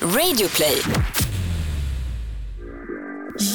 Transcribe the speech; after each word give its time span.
Radioplay. 0.00 0.82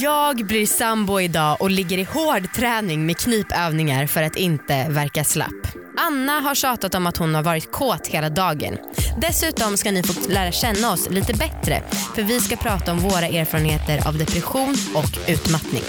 Jag 0.02 0.46
blir 0.46 0.66
sambo 0.66 1.20
idag 1.20 1.62
och 1.62 1.72
ligger 1.72 1.98
i 1.98 2.04
hård 2.04 2.54
träning 2.54 3.06
med 3.06 3.18
knipövningar 3.18 4.08
för 4.08 4.24
att 4.24 4.36
inte 4.36 4.88
verka 4.90 5.24
slapp. 5.24 5.68
Anna 5.98 6.40
har 6.40 6.56
tjatat 6.56 6.96
om 6.96 7.08
att 7.08 7.18
hon 7.18 7.36
har 7.36 7.44
varit 7.44 7.72
kåt 7.72 8.08
hela 8.08 8.30
dagen. 8.30 8.78
Dessutom 9.22 9.78
ska 9.78 9.92
ni 9.92 10.04
få 10.04 10.30
lära 10.30 10.52
känna 10.52 10.92
oss 10.92 11.10
lite 11.10 11.34
bättre 11.34 11.84
för 12.16 12.22
vi 12.22 12.40
ska 12.40 12.56
prata 12.56 12.92
om 12.92 13.00
våra 13.00 13.26
erfarenheter 13.28 14.08
av 14.08 14.18
depression 14.18 14.76
och 14.96 15.30
utmattning. 15.30 15.84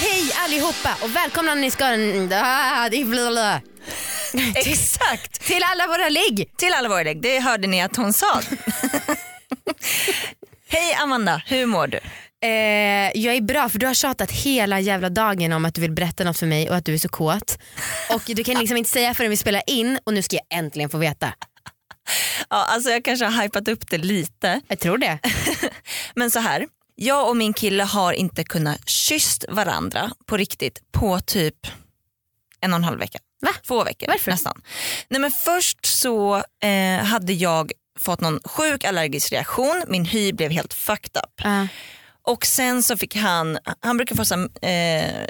Hej 0.00 0.32
allihopa 0.44 0.96
och 1.02 1.16
välkomna 1.16 1.54
ni 1.54 1.70
ska... 1.70 1.84
Ah, 1.84 2.88
det 2.88 3.00
är. 3.00 3.75
Exakt, 4.54 5.40
Till 5.46 5.62
alla 5.64 5.86
våra 5.86 6.08
ligg! 6.08 6.50
till 6.56 6.72
alla 6.72 6.88
våra 6.88 7.02
lägg. 7.02 7.22
Det 7.22 7.40
hörde 7.40 7.66
ni 7.66 7.82
att 7.82 7.96
hon 7.96 8.12
sa. 8.12 8.40
Hej 10.68 10.94
Amanda, 11.02 11.42
hur 11.46 11.66
mår 11.66 11.86
du? 11.86 12.00
Eh, 12.42 12.50
jag 13.14 13.34
är 13.34 13.40
bra 13.40 13.68
för 13.68 13.78
du 13.78 13.86
har 13.86 13.94
tjatat 13.94 14.30
hela 14.30 14.80
jävla 14.80 15.10
dagen 15.10 15.52
om 15.52 15.64
att 15.64 15.74
du 15.74 15.80
vill 15.80 15.92
berätta 15.92 16.24
något 16.24 16.38
för 16.38 16.46
mig 16.46 16.70
och 16.70 16.76
att 16.76 16.84
du 16.84 16.94
är 16.94 16.98
så 16.98 17.08
kåt. 17.08 17.58
Och 18.14 18.22
du 18.26 18.44
kan 18.44 18.54
liksom 18.54 18.76
inte 18.76 18.90
säga 18.90 19.14
förrän 19.14 19.30
vi 19.30 19.36
spelar 19.36 19.62
in 19.66 19.98
och 20.04 20.14
nu 20.14 20.22
ska 20.22 20.36
jag 20.36 20.58
äntligen 20.58 20.90
få 20.90 20.98
veta. 20.98 21.34
Ja, 22.50 22.66
alltså 22.68 22.90
jag 22.90 23.04
kanske 23.04 23.24
har 23.26 23.42
hypat 23.42 23.68
upp 23.68 23.90
det 23.90 23.98
lite. 23.98 24.60
Jag 24.68 24.78
tror 24.78 24.98
det. 24.98 25.18
Men 26.14 26.30
så 26.30 26.38
här, 26.38 26.66
jag 26.94 27.28
och 27.28 27.36
min 27.36 27.52
kille 27.52 27.84
har 27.84 28.12
inte 28.12 28.44
kunnat 28.44 28.88
kysst 28.88 29.44
varandra 29.48 30.10
på 30.26 30.36
riktigt 30.36 30.78
på 30.92 31.20
typ 31.20 31.66
en 32.60 32.72
och 32.72 32.76
en 32.76 32.84
halv 32.84 32.98
vecka. 32.98 33.18
Va? 33.40 33.52
Två 33.66 33.84
veckor 33.84 34.06
Varför? 34.08 34.30
nästan. 34.30 34.62
Nej, 35.08 35.20
men 35.20 35.30
först 35.44 35.86
så 35.86 36.36
eh, 36.62 37.04
hade 37.04 37.32
jag 37.32 37.72
fått 37.98 38.20
någon 38.20 38.40
sjuk 38.44 38.84
allergisk 38.84 39.32
reaktion, 39.32 39.82
min 39.88 40.04
hy 40.04 40.32
blev 40.32 40.50
helt 40.50 40.74
fucked 40.74 41.22
up. 41.22 41.40
Ja. 41.44 41.66
Och 42.22 42.46
sen 42.46 42.82
så 42.82 42.96
fick 42.96 43.16
han, 43.16 43.58
han 43.80 43.96
brukar 43.96 44.16
få 44.16 44.24
så 44.24 44.34
här, 44.34 44.48
eh, 44.62 45.26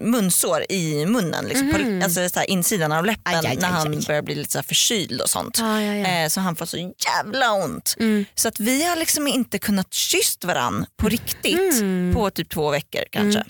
munsår 0.00 0.64
i 0.68 1.06
munnen, 1.06 1.44
liksom, 1.48 1.70
på, 1.72 2.04
alltså 2.04 2.28
så 2.28 2.38
här, 2.38 2.50
insidan 2.50 2.92
av 2.92 3.04
läppen 3.06 3.32
Mhm. 3.32 3.40
Aj, 3.44 3.46
aj, 3.50 3.56
när 3.56 3.68
aj, 3.68 3.72
han 3.74 3.92
aj. 3.94 4.04
börjar 4.06 4.22
bli 4.22 4.34
lite 4.34 4.52
så 4.52 4.58
här 4.58 4.62
förkyld 4.64 5.20
och 5.20 5.30
sånt. 5.30 5.58
Eh, 5.58 6.28
så 6.28 6.40
han 6.40 6.56
får 6.56 6.66
så 6.66 6.76
jävla 7.06 7.52
ont. 7.52 7.94
Mm. 7.98 8.24
Så 8.34 8.48
att 8.48 8.60
vi 8.60 8.84
har 8.84 8.96
liksom 8.96 9.26
inte 9.26 9.58
kunnat 9.58 9.94
kysst 9.94 10.44
varann 10.44 10.86
på 10.96 11.08
riktigt 11.08 11.80
Mm. 11.80 12.14
på 12.14 12.30
typ 12.30 12.48
två 12.48 12.70
veckor 12.70 13.02
kanske. 13.10 13.44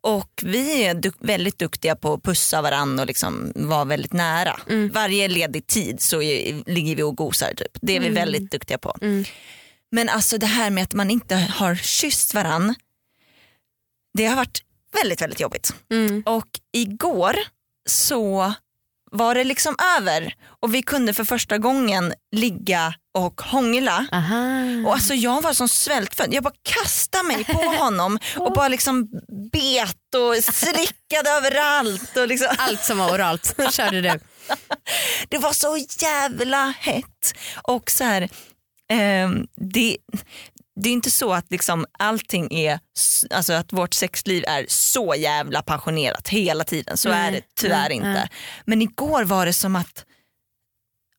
Och 0.00 0.30
vi 0.42 0.84
är 0.84 0.94
du- 0.94 1.12
väldigt 1.20 1.58
duktiga 1.58 1.96
på 1.96 2.12
att 2.12 2.22
pussa 2.22 2.62
varann 2.62 2.98
och 2.98 3.06
liksom 3.06 3.52
vara 3.54 3.84
väldigt 3.84 4.12
nära. 4.12 4.60
Mm. 4.70 4.90
Varje 4.92 5.28
ledig 5.28 5.66
tid 5.66 6.00
så 6.00 6.22
är, 6.22 6.62
ligger 6.70 6.96
vi 6.96 7.02
och 7.02 7.16
gosar 7.16 7.54
typ. 7.56 7.78
Det 7.80 7.96
är 7.96 8.00
vi 8.00 8.08
väldigt 8.08 8.50
duktiga 8.50 8.78
på. 8.78 8.96
Mm. 9.02 9.24
Men 9.90 10.08
alltså 10.08 10.38
det 10.38 10.46
här 10.46 10.70
med 10.70 10.84
att 10.84 10.94
man 10.94 11.10
inte 11.10 11.36
har 11.36 11.74
kysst 11.76 12.34
varann, 12.34 12.74
det 14.18 14.26
har 14.26 14.36
varit 14.36 14.62
väldigt 14.92 15.22
väldigt 15.22 15.40
jobbigt. 15.40 15.74
Mm. 15.90 16.22
Och 16.26 16.48
igår 16.72 17.36
så 17.88 18.54
var 19.10 19.34
det 19.34 19.44
liksom 19.44 19.76
över 19.96 20.34
och 20.62 20.74
vi 20.74 20.82
kunde 20.82 21.14
för 21.14 21.24
första 21.24 21.58
gången 21.58 22.14
ligga 22.36 22.94
och 23.14 23.40
hångla. 23.40 24.06
Aha. 24.12 24.64
Och 24.86 24.92
alltså 24.92 25.14
jag 25.14 25.42
var 25.42 25.52
som 25.52 25.68
svältfödd. 25.68 26.34
Jag 26.34 26.42
bara 26.42 26.54
kastade 26.62 27.24
mig 27.24 27.44
på 27.44 27.52
honom 27.78 28.18
och 28.36 28.52
bara 28.52 28.68
liksom 28.68 29.08
bet 29.52 30.14
och 30.16 30.44
slickade 30.44 31.30
överallt. 31.30 32.16
Och 32.16 32.28
liksom. 32.28 32.48
Allt 32.58 32.84
som 32.84 32.98
var 32.98 33.14
oralt 33.14 33.54
körde 33.70 34.00
du. 34.00 34.18
Det 35.28 35.38
var 35.38 35.52
så 35.52 35.86
jävla 36.02 36.74
hett. 36.78 37.34
Och 37.62 37.90
så 37.90 38.04
här, 38.04 38.28
ehm, 38.90 39.46
det, 39.56 39.96
det 40.82 40.88
är 40.88 40.92
inte 40.92 41.10
så 41.10 41.32
att 41.32 41.50
liksom 41.50 41.86
allting 41.98 42.48
är, 42.54 42.80
alltså 43.30 43.52
att 43.52 43.72
vårt 43.72 43.94
sexliv 43.94 44.44
är 44.48 44.64
så 44.68 45.14
jävla 45.18 45.62
passionerat 45.62 46.28
hela 46.28 46.64
tiden. 46.64 46.96
Så 46.96 47.08
Nej, 47.08 47.28
är 47.28 47.32
det 47.32 47.40
tyvärr 47.60 47.88
nej, 47.88 47.92
inte. 47.96 48.08
nej. 48.12 48.28
Men 48.64 48.82
igår 48.82 49.24
var 49.24 49.46
det 49.46 49.52
som 49.52 49.76
att 49.76 50.04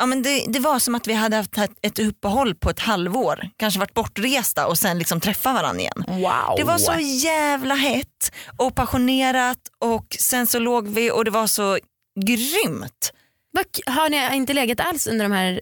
Ja, 0.02 0.06
men 0.06 0.22
det, 0.24 0.46
det 0.48 0.60
var 0.60 0.80
som 0.80 0.96
att 0.96 1.08
vi 1.08 1.14
hade 1.14 1.36
haft 1.36 1.58
ett- 1.58 1.78
ett 1.82 2.00
uppehåll 2.00 2.56
på 2.56 2.70
ett 2.70 2.80
halvår, 2.80 3.50
kanske 3.58 3.80
varit 3.80 3.94
bortresta 3.94 4.68
och 4.68 4.78
sen 4.78 5.00
liksom 5.00 5.20
träffa 5.22 5.54
varandra 5.54 5.82
igen. 5.82 6.04
Wow. 6.08 6.54
Det 6.58 6.64
var 6.64 6.78
så 6.78 6.94
jävla 7.00 7.76
hett 7.76 8.32
och 8.58 8.76
passionerat 8.76 9.58
och 9.80 10.18
sen 10.20 10.48
så 10.48 10.60
låg 10.60 10.88
vi 10.88 11.12
och 11.12 11.26
det 11.26 11.32
var 11.32 11.48
så 11.48 11.80
grymt. 12.26 13.14
Har 13.86 14.10
ni 14.10 14.36
inte 14.36 14.54
legat 14.54 14.80
alls 14.80 15.08
under 15.08 15.26
de 15.26 15.32
här 15.32 15.62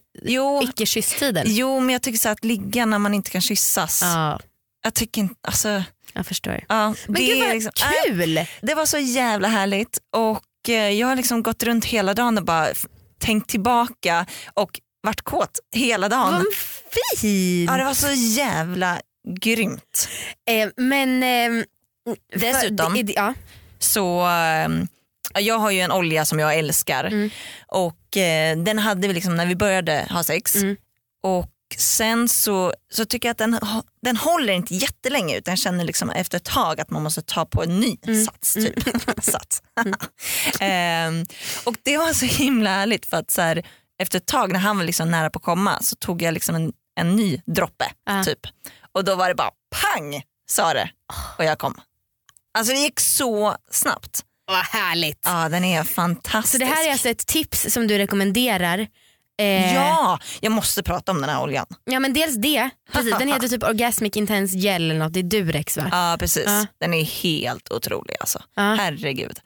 icke-kysstiden? 0.64 1.46
jo 1.50 1.80
men 1.80 1.94
jag 1.94 2.02
tycker 2.02 2.20
så 2.20 2.30
att 2.30 2.44
ligga 2.44 2.86
när 2.86 3.00
man 3.00 3.14
inte 3.14 3.30
kan 3.31 3.42
kyssas. 3.42 4.00
Ja, 4.02 4.40
Jag 4.84 4.94
tycker 4.94 5.22
inte, 5.22 5.36
alltså, 5.42 5.84
jag 6.14 6.25
förstår. 6.28 6.64
ja, 6.70 6.94
Men 7.08 7.14
det, 7.22 7.28
gud 7.28 7.40
vad 7.40 7.53
liksom, 7.53 7.72
äh, 7.81 8.14
kul! 8.14 8.46
det 8.62 8.75
var 8.75 8.86
så 8.86 8.98
jävla 8.98 9.48
härligt 9.48 9.98
och 10.16 10.70
eh, 10.70 10.90
jag 10.90 11.08
har 11.08 11.16
liksom 11.16 11.44
gått 11.44 11.64
runt 11.64 11.86
hela 11.86 12.14
dagen 12.14 12.38
och 12.38 12.44
bara 12.46 12.68
tänkt 13.20 13.50
tillbaka 13.50 14.25
och 14.54 14.80
varit 15.02 15.22
kåt 15.22 15.59
hela 15.75 16.09
dagen. 16.09 16.34
Vad 16.34 16.44
fint! 17.18 17.69
Ja, 17.72 17.78
det 17.78 17.84
var 17.84 17.94
så 17.94 18.12
jävla 18.12 19.02
grymt. 19.42 20.09
Eh, 20.50 20.69
men 20.78 21.24
ehm, 21.24 21.64
Dessutom 22.36 22.96
för- 22.96 23.04
det- 23.04 23.14
ja. 23.14 23.34
så 23.80 24.25
ehm, 24.25 24.88
jag 25.40 25.59
har 25.59 25.72
ju 25.72 25.80
en 25.81 25.92
olja 25.92 26.25
som 26.25 26.40
jag 26.40 26.56
älskar 26.56 27.03
Mm. 27.03 27.30
och 27.68 28.18
eh, 28.18 28.58
den 28.58 28.80
hade 28.80 29.08
vi 29.08 29.14
liksom 29.14 29.36
när 29.36 29.46
vi 29.46 29.56
började 29.56 30.08
ha 30.09 30.24
sex 30.24 30.56
Mm. 30.56 30.75
och 31.24 31.50
sen 31.78 32.30
så, 32.30 32.74
så 32.94 33.06
tycker 33.06 33.28
jag 33.30 33.31
att 33.31 33.38
den, 33.38 33.59
den 34.02 34.18
håller 34.18 34.53
inte 34.53 34.75
jättelänge 34.75 35.38
utan 35.38 35.52
jag 35.52 35.59
känner 35.59 35.86
liksom 35.86 36.09
efter 36.09 36.38
ett 36.38 36.44
tag 36.44 36.81
att 36.81 36.90
man 36.90 37.03
måste 37.03 37.22
ta 37.22 37.46
på 37.46 37.64
en 37.64 37.80
ny 37.80 37.98
Mm. 38.08 38.25
sats. 38.25 38.53
Typ. 38.53 38.74
sats. 39.24 39.62
Ehm, 40.59 41.25
och 41.66 41.75
det 41.84 41.98
var 41.98 42.14
så 42.14 42.25
himla 42.25 42.69
härligt 42.69 43.06
för 43.06 43.18
att 43.18 43.31
så 43.31 43.42
här, 43.42 43.66
efter 44.00 44.18
ett 44.18 44.25
tag 44.25 44.52
när 44.54 44.59
han 44.59 44.78
var 44.78 44.84
liksom 44.84 45.12
nära 45.12 45.30
på 45.30 45.40
att 45.40 45.44
komma 45.46 45.81
så 45.81 45.96
tog 45.96 46.22
jag 46.22 46.34
liksom 46.34 46.56
en, 46.56 46.74
en 47.00 47.16
ny 47.16 47.42
droppe 47.46 47.86
Ah. 48.06 48.24
typ. 48.24 48.40
och 48.92 49.04
då 49.04 49.16
var 49.16 49.30
det 49.30 49.36
bara 49.36 49.52
pang 49.75 50.22
sa 50.50 50.74
det 50.74 50.90
och 51.38 51.44
jag 51.44 51.59
kom. 51.59 51.75
Alltså 52.58 52.74
det 52.74 52.80
gick 52.80 53.00
så 53.00 53.56
snabbt. 53.72 54.24
Vad 54.47 54.66
härligt. 54.66 55.22
Ja 55.25 55.50
den 55.50 55.63
är 55.63 55.84
fantastisk. 55.84 56.52
Så 56.52 56.58
det 56.58 56.66
här 56.66 56.88
är 56.88 56.91
alltså 56.91 57.09
ett 57.09 57.28
tips 57.28 57.74
som 57.74 57.88
du 57.88 57.97
rekommenderar. 57.97 58.88
Eh, 59.40 59.75
Ja, 59.75 60.19
jag 60.40 60.52
måste 60.52 60.84
prata 60.84 61.12
om 61.12 61.22
den 61.22 61.30
här 61.30 61.41
oljan. 61.41 61.66
ja 61.85 62.00
men 62.00 62.13
dels 62.13 62.35
det, 62.35 62.69
precis, 62.94 63.18
den 63.19 63.28
heter 63.34 63.47
typ 63.47 63.63
Orgasmic 63.63 64.16
Intense 64.16 64.57
Gel 64.57 64.91
eller 64.91 65.00
något, 65.00 65.13
det 65.13 65.19
är 65.19 65.24
Durex 65.24 65.78
va? 65.78 65.84
Ja 65.91 66.16
precis, 66.19 66.44
Ja. 66.46 66.66
den 66.80 66.94
är 66.94 67.03
helt 67.03 67.72
otrolig 67.72 68.16
alltså. 68.19 68.40
Ja. 68.56 68.62
Herregud. 68.80 69.40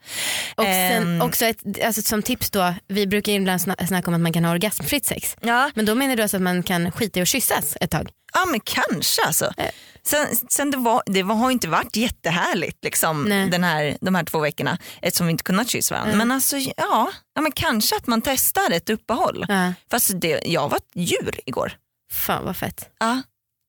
Och 0.56 0.64
sen 0.64 1.02
Ehm. 1.14 1.22
också 1.22 1.44
ett, 1.46 1.62
alltså 1.84 2.02
som 2.02 2.22
tips 2.22 2.50
då, 2.50 2.74
vi 2.88 3.06
brukar 3.06 3.32
ibland 3.32 3.60
sna- 3.60 3.86
snacka 3.86 4.08
om 4.10 4.14
att 4.14 4.20
man 4.20 4.32
kan 4.32 4.44
ha 4.44 4.52
orgasmfritt 4.52 5.06
sex. 5.06 5.36
Ja, 5.40 5.70
Men 5.74 5.84
då 5.86 5.94
menar 5.94 6.16
du 6.16 6.22
alltså 6.22 6.36
att 6.36 6.42
man 6.42 6.62
kan 6.62 6.92
skita 6.92 7.18
i 7.18 7.22
att 7.22 7.28
kyssas 7.28 7.76
ett 7.80 7.90
tag? 7.90 8.10
Ja 8.32 8.44
men 8.44 8.60
kanske 8.60 9.22
alltså. 9.22 9.52
Eh. 9.56 9.70
Sen, 10.04 10.26
sen 10.48 10.70
det, 10.70 10.76
var, 10.76 11.02
det 11.06 11.22
var, 11.22 11.34
har 11.34 11.50
inte 11.50 11.68
varit 11.68 11.96
jättehärligt 11.96 12.84
liksom, 12.84 13.24
Nej. 13.24 13.50
den 13.50 13.64
här, 13.64 13.96
de 14.00 14.14
här 14.14 14.24
två 14.24 14.38
veckorna 14.38 14.78
eftersom 15.02 15.26
vi 15.26 15.30
inte 15.30 15.44
kunnat 15.44 15.68
kyssa 15.68 15.94
varandra. 15.94 16.12
Mm. 16.12 16.28
Men 16.28 16.34
alltså 16.34 16.56
ja, 16.56 17.10
ja 17.34 17.40
men 17.42 17.52
kanske 17.52 17.96
att 17.96 18.06
man 18.06 18.22
testar 18.22 18.70
ett 18.70 18.90
uppehåll. 18.90 19.44
Ja. 19.48 19.72
Fast 19.90 20.10
det, 20.20 20.40
jag 20.44 20.68
var 20.68 20.76
ett 20.76 20.90
djur 20.94 21.40
igår. 21.46 21.72
Fan 22.12 22.44
vad 22.44 22.56
fett. 22.56 22.88
Ja. 23.00 23.22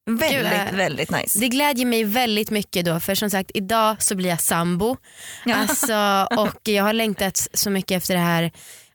Väldigt, 0.06 0.52
Gud, 0.52 0.54
äh, 0.54 0.76
väldigt 0.76 1.12
nice. 1.12 1.40
Det 1.40 1.48
glädjer 1.48 1.86
mig 1.86 2.04
väldigt 2.04 2.50
mycket 2.50 2.86
då 2.86 3.00
för 3.00 3.16
som 3.16 3.30
sagt 3.30 3.52
idag 3.54 4.04
så 4.04 4.16
blir 4.16 4.30
jag 4.30 4.42
sambo. 4.42 4.98
Ja. 5.46 5.56
Alltså, 5.56 6.28
och 6.42 6.68
jag 6.68 6.84
har 6.84 6.94
längtat 6.94 7.48
så 7.54 7.70
mycket 7.70 7.98
efter 7.98 8.14
det 8.14 8.20
här, 8.20 8.52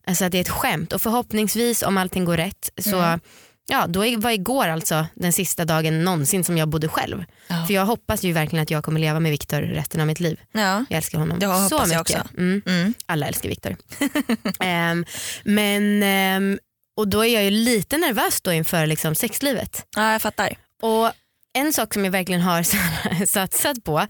alltså 0.06 0.24
att 0.24 0.32
det 0.32 0.38
är 0.38 0.42
ett 0.42 0.48
skämt 0.48 0.92
och 0.92 1.02
förhoppningsvis 1.02 1.82
om 1.82 1.98
allting 1.98 2.24
går 2.24 2.36
rätt 2.36 2.70
så 2.80 2.96
Mm. 2.96 3.20
Ja, 3.70 3.86
då 3.86 4.00
var 4.16 4.30
igår 4.30 4.68
alltså 4.68 5.06
den 5.14 5.32
sista 5.32 5.64
dagen 5.64 6.04
någonsin 6.04 6.44
som 6.44 6.58
jag 6.58 6.68
bodde 6.68 6.88
själv. 6.88 7.24
Ja. 7.48 7.64
För 7.66 7.74
jag 7.74 7.86
hoppas 7.86 8.24
ju 8.24 8.32
verkligen 8.32 8.62
att 8.62 8.70
jag 8.70 8.84
kommer 8.84 9.00
leva 9.00 9.20
med 9.20 9.30
Viktor 9.30 9.60
resten 9.62 10.00
av 10.00 10.06
mitt 10.06 10.20
liv. 10.20 10.40
Ja. 10.52 10.84
Jag 10.88 10.96
älskar 10.96 11.18
honom 11.18 11.38
Det 11.38 11.46
hoppas 11.46 11.68
så 11.68 11.74
jag 11.76 11.88
mycket. 11.88 12.00
också. 12.00 12.18
Mm. 12.38 12.62
Mm. 12.66 12.94
Alla 13.06 13.26
älskar 13.26 13.48
Viktor. 13.48 13.76
Ehm, 14.60 15.04
men, 15.44 16.02
ehm, 16.02 16.58
och 16.96 17.08
då 17.08 17.24
är 17.24 17.34
jag 17.34 17.44
ju 17.44 17.50
lite 17.50 17.98
nervös 17.98 18.40
då 18.40 18.52
inför 18.52 18.86
liksom 18.86 19.14
sexlivet. 19.14 19.86
ja, 19.96 20.12
jag 20.12 20.22
fattar. 20.22 20.56
Och 20.82 21.12
en 21.58 21.72
sak 21.72 21.94
som 21.94 22.04
jag 22.04 22.12
verkligen 22.12 22.40
har 22.42 22.62
satsat 23.26 23.84
på 23.84 24.06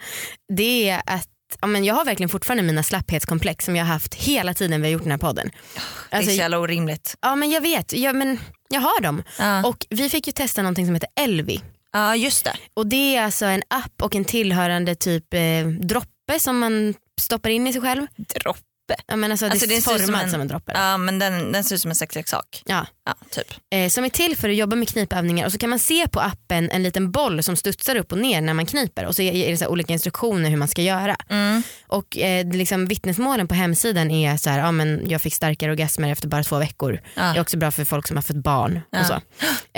det 0.57 0.89
är 0.89 1.03
att 1.07 1.29
ja, 1.61 1.67
men 1.67 1.85
jag 1.85 1.95
har 1.95 2.05
verkligen 2.05 2.29
fortfarande 2.29 2.63
mina 2.63 2.83
slapphetskomplex 2.83 3.65
som 3.65 3.77
jag 3.77 3.85
har 3.85 3.93
haft 3.93 4.15
hela 4.15 4.55
tiden 4.55 4.83
vi 4.83 4.87
har 4.89 4.93
gjort 4.93 5.03
den 5.03 5.11
här 5.11 5.19
podden. 5.19 5.51
det 5.75 5.81
är 6.11 6.17
Alltså, 6.19 6.31
så 6.31 6.37
jävla 6.37 6.59
orimligt. 6.59 7.17
ja 7.21 7.37
men 7.37 7.51
jag 7.51 7.61
vet, 7.61 7.93
ja, 7.93 8.13
men 8.13 8.39
jag 8.69 8.81
har 8.81 9.01
dem. 9.01 9.23
Ja. 9.39 9.67
Och 9.67 9.87
vi 9.91 10.09
fick 10.09 10.27
ju 10.27 10.33
testa 10.33 10.63
någonting 10.63 10.87
som 10.87 10.95
heter 10.95 11.09
Elvi. 11.21 11.61
ja 11.93 12.17
just 12.17 12.45
det. 12.45 12.57
Och 12.75 12.87
det 12.87 13.17
är 13.17 13.23
alltså 13.23 13.47
en 13.47 13.63
app 13.69 14.03
och 14.03 14.15
en 14.15 14.25
tillhörande 14.25 14.95
typ 14.95 15.35
eh, 15.35 15.67
droppe 15.81 16.39
som 16.39 16.59
man 16.59 16.95
stoppar 17.21 17.51
in 17.51 17.67
i 17.67 17.73
sig 17.73 17.83
själv. 17.83 18.07
Droppe. 18.17 18.61
Droppe. 18.89 19.03
Ja, 19.07 19.17
men 19.17 19.31
alltså, 19.31 19.47
Alltså, 19.47 19.67
det 19.67 19.77
är 19.77 19.81
som 19.81 19.99
formad 19.99 20.23
en- 20.23 20.31
som 20.31 20.41
en 20.41 20.49
droppe. 20.49 20.73
Ja 20.75 20.97
men 20.97 21.19
den, 21.19 21.53
den 21.53 21.65
ser 21.65 21.75
ut 21.75 21.81
som 21.83 21.91
en 21.91 21.95
sexleksak. 21.95 22.63
Ja. 22.67 22.87
Ja, 23.07 23.15
typ. 23.31 23.47
Eh, 23.71 23.89
som 23.89 24.05
är 24.05 24.09
till 24.09 24.37
för 24.37 24.49
att 24.49 24.57
jobba 24.57 24.77
med 24.77 24.89
knipövningar 24.89 25.47
och 25.47 25.53
så 25.53 25.59
kan 25.59 25.71
man 25.71 25.79
se 25.79 26.09
på 26.09 26.21
appen 26.21 26.71
en 26.71 26.83
liten 26.83 27.11
boll 27.11 27.43
som 27.43 27.57
studsar 27.57 27.97
upp 27.97 28.13
och 28.13 28.19
ner 28.19 28.41
när 28.41 28.55
man 28.55 28.67
kniper 28.67 29.07
och 29.07 29.15
så 29.17 29.23
är 29.23 29.51
det 29.51 29.57
så 29.57 29.67
olika 29.67 29.93
instruktioner 29.93 30.51
hur 30.51 30.57
man 30.57 30.69
ska 30.69 30.83
göra. 30.83 31.17
Mm. 31.31 31.63
Och 31.87 32.19
eh, 32.19 32.47
liksom, 32.53 32.87
vittnesmålen 32.87 33.49
på 33.49 33.55
hemsidan 33.55 34.11
är 34.11 34.37
så 34.37 34.51
här, 34.51 34.59
ja, 34.59 34.73
men 34.73 35.03
jag 35.09 35.23
fick 35.23 35.35
starkare 35.35 35.71
orgasmer 35.71 36.13
efter 36.13 36.29
bara 36.29 36.45
två 36.45 36.59
veckor. 36.59 37.01
Ja. 37.15 37.23
Det 37.23 37.39
är 37.39 37.41
också 37.41 37.57
bra 37.57 37.71
för 37.71 37.85
folk 37.85 38.07
som 38.09 38.17
har 38.17 38.23
fått 38.23 38.37
barn. 38.37 38.81
Ja. 38.91 39.01
Och, 39.01 39.07
så. 39.07 39.15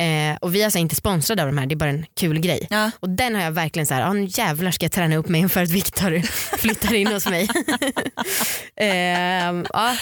Eh, 0.03 0.37
och 0.41 0.55
vi 0.55 0.61
är 0.61 0.65
alltså 0.65 0.79
inte 0.79 0.95
sponsrade 0.95 1.43
av 1.43 1.49
de 1.49 1.59
här, 1.59 1.67
det 1.67 1.75
är 1.75 1.77
bara 1.77 1.91
en 1.91 2.07
kul 2.21 2.41
grej. 2.41 2.67
Ja. 2.71 2.91
Och 3.01 3.09
den 3.11 3.35
har 3.35 3.43
jag 3.43 3.51
verkligen 3.53 3.87
så 3.87 3.95
här, 3.95 4.01
ja, 4.01 4.13
nu 4.13 4.27
jävlar 4.31 4.71
ska 4.71 4.85
jag 4.85 4.93
träna 4.93 5.17
upp 5.17 5.29
mig 5.29 5.41
inför 5.41 5.63
att 5.63 5.71
Viktor 5.71 6.23
flyttar 6.59 6.95
in 6.95 7.07
hos 7.07 7.27
mig. 7.27 7.43
eh, 8.77 8.87
ja. 9.73 9.97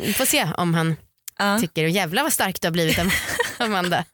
Vi 0.00 0.12
Får 0.12 0.24
se 0.24 0.48
om 0.56 0.74
han 0.74 0.96
Ja. 1.38 1.58
tycker, 1.60 1.84
och 1.84 1.90
jävlar 1.90 2.22
vad 2.22 2.32
stark 2.32 2.60
du 2.60 2.66
har 2.66 2.72
blivit 2.72 2.98
Am- 2.98 3.10
Amanda. 3.58 4.04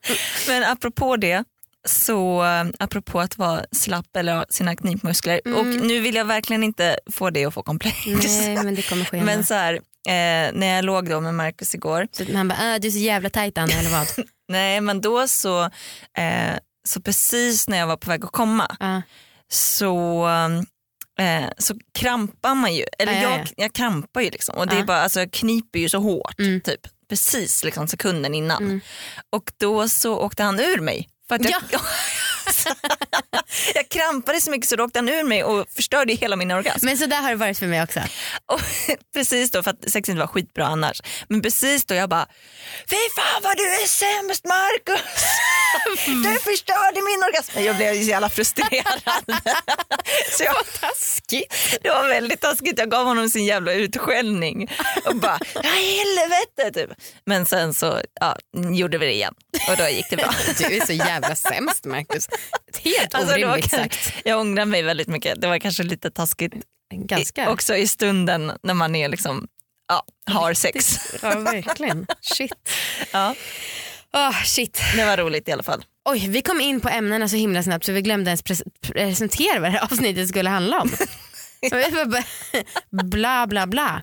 Men 0.48 0.64
apropå 0.64 1.16
det, 1.16 1.44
så 1.88 2.44
eh, 2.44 2.64
apropå 2.78 3.20
att 3.20 3.38
vara 3.38 3.64
slapp 3.72 4.16
eller 4.16 4.34
ha 4.34 4.44
sina 4.50 4.76
knipmuskler 4.76 5.40
Mm. 5.44 5.58
och 5.58 5.66
nu 5.66 6.00
vill 6.00 6.14
jag 6.14 6.24
verkligen 6.24 6.62
inte 6.64 6.98
få 7.12 7.30
det 7.30 7.44
att 7.44 7.54
få 7.54 7.62
komplex. 7.62 7.96
Nej 8.06 8.62
men 8.64 8.74
det 8.74 8.82
kommer 8.88 9.04
ske. 9.04 9.22
Men 9.22 9.44
så 9.44 9.54
här, 9.54 9.74
eh, 9.74 10.52
när 10.52 10.66
jag 10.76 10.84
låg 10.84 11.08
då 11.08 11.20
med 11.20 11.34
Marcus 11.34 11.74
igår, 11.74 12.08
så 12.12 12.24
han 12.36 12.48
bara, 12.48 12.74
äh, 12.74 12.80
du 12.80 12.88
är 12.88 12.92
så 12.92 12.98
jävla 12.98 13.30
tajt 13.30 13.58
Anna 13.58 13.72
eller 13.72 13.90
vad? 13.90 14.08
nej 14.48 14.80
men 14.80 15.00
då 15.00 15.28
så, 15.28 15.64
eh, 16.16 16.54
så 16.88 17.00
precis 17.00 17.68
när 17.68 17.78
jag 17.78 17.86
var 17.86 17.96
på 17.96 18.10
väg 18.10 18.24
att 18.24 18.32
komma 18.32 18.76
Ja. 18.80 19.02
så 19.52 20.26
eh, 21.20 21.50
så 21.58 21.74
krampar 21.98 22.54
man 22.54 22.74
ju, 22.74 22.84
eller 22.98 23.12
Ja, 23.12 23.22
ja, 23.22 23.30
ja. 23.30 23.36
Jag, 23.38 23.48
jag 23.56 23.72
krampar 23.72 24.20
ju 24.20 24.30
liksom 24.30 24.54
och 24.58 24.66
det 24.66 24.74
Ja. 24.74 24.80
är 24.80 24.84
bara, 24.84 25.02
alltså, 25.02 25.20
jag 25.20 25.32
kniper 25.32 25.78
ju 25.78 25.88
så 25.88 25.98
hårt 25.98 26.38
Mm. 26.38 26.60
typ 26.60 26.80
precis 27.08 27.64
liksom 27.64 27.88
sekunden 27.88 28.34
innan 28.34 28.62
Mm. 28.64 28.80
och 29.30 29.52
då 29.56 29.88
så 29.88 30.16
åkte 30.18 30.42
han 30.42 30.60
ur 30.60 30.80
mig. 30.80 31.08
För 31.28 31.34
att 31.34 31.50
jag, 31.50 31.62
jag 33.74 33.88
krampade 33.88 34.40
så 34.40 34.50
mycket 34.50 34.68
så 34.68 34.76
då 34.76 34.84
åkte 34.84 34.98
han 34.98 35.08
ur 35.08 35.24
mig 35.24 35.44
och 35.44 35.68
förstörde 35.70 36.12
hela 36.12 36.36
min 36.36 36.50
orgasm. 36.50 36.86
Men 36.86 36.98
så 36.98 37.06
där 37.06 37.22
har 37.22 37.30
det 37.30 37.36
varit 37.36 37.58
för 37.58 37.66
mig 37.66 37.82
också. 37.82 38.00
Och 38.46 38.60
precis 39.14 39.50
då, 39.50 39.62
för 39.62 39.70
att 39.70 39.90
sex 39.90 40.08
inte 40.08 40.20
var 40.20 40.26
skitbra 40.26 40.66
annars, 40.66 41.00
men 41.28 41.42
precis 41.42 41.84
då 41.84 41.94
jag 41.94 42.08
bara 42.08 42.26
Fy 42.90 42.96
fan 43.16 43.42
vad 43.42 43.56
du 43.56 43.62
är 43.62 43.86
sämst 43.86 44.44
Marcus! 44.44 45.00
Du 46.06 46.38
förstörde 46.38 46.94
min 46.94 47.22
orgasm. 47.22 47.60
Jag 47.60 47.76
blev 47.76 47.94
så 47.94 48.08
jävla 48.08 48.28
frustrerad. 48.28 49.02
så 50.30 50.44
jag, 50.44 50.56
Taskigt. 50.80 51.78
det 51.82 51.88
var 51.88 52.08
väldigt 52.08 52.40
taskigt, 52.40 52.78
jag 52.78 52.90
gav 52.90 53.06
honom 53.06 53.30
sin 53.30 53.44
jävla 53.44 53.72
utskällning 53.72 54.70
och 55.04 55.16
bara 55.16 55.38
ja 55.54 55.70
helvete 55.70 56.80
typ. 56.80 56.90
Men 57.24 57.46
sen 57.46 57.74
så 57.74 58.00
ja, 58.20 58.36
gjorde 58.72 58.98
vi 58.98 59.06
det 59.06 59.12
igen 59.12 59.34
och 59.68 59.76
då 59.76 59.88
gick 59.88 60.10
det 60.10 60.16
bra. 60.16 60.30
Du 60.58 60.64
är 60.76 60.86
så 60.86 60.92
jävla 60.92 61.34
sämst 61.34 61.84
Marcus. 61.84 62.28
Helt 62.84 63.14
Alltså, 63.14 63.34
orimligt 63.34 63.70
kan- 63.70 63.80
sagt. 63.80 64.12
Jag 64.24 64.40
ångrar 64.40 64.64
mig 64.64 64.82
väldigt 64.82 65.08
mycket. 65.08 65.40
Det 65.40 65.46
var 65.48 65.58
kanske 65.58 65.82
lite 65.82 66.10
taskigt 66.10 66.52
Ganska. 66.94 67.44
i, 67.44 67.46
också 67.46 67.76
i 67.76 67.86
stunden 67.88 68.52
när 68.62 68.74
man 68.74 68.94
är 68.96 69.08
liksom, 69.08 69.48
ja, 69.88 70.02
har 70.34 70.54
sex. 70.54 70.98
Ja 71.22 71.38
verkligen. 71.38 72.06
Shit. 72.20 72.52
Ja, 73.12 73.34
Oh, 74.12 74.42
shit. 74.44 74.80
det 74.96 75.04
var 75.04 75.16
roligt 75.16 75.48
i 75.48 75.52
alla 75.52 75.62
fall. 75.62 75.84
Oj, 76.04 76.28
vi 76.28 76.42
kom 76.42 76.60
in 76.60 76.80
på 76.80 76.88
ämnena 76.88 77.28
så 77.28 77.36
himla 77.36 77.62
snabbt 77.62 77.84
så 77.84 77.92
vi 77.92 78.02
glömde 78.02 78.30
ens 78.30 78.44
pres- 78.44 78.62
presentera 78.80 79.60
vad 79.60 79.72
det 79.72 79.78
här 79.78 79.84
avsnittet 79.92 80.28
skulle 80.28 80.50
handla 80.50 80.80
om. 80.80 80.90
Bla 83.10 83.46
bla 83.46 83.66
bla. 83.66 84.02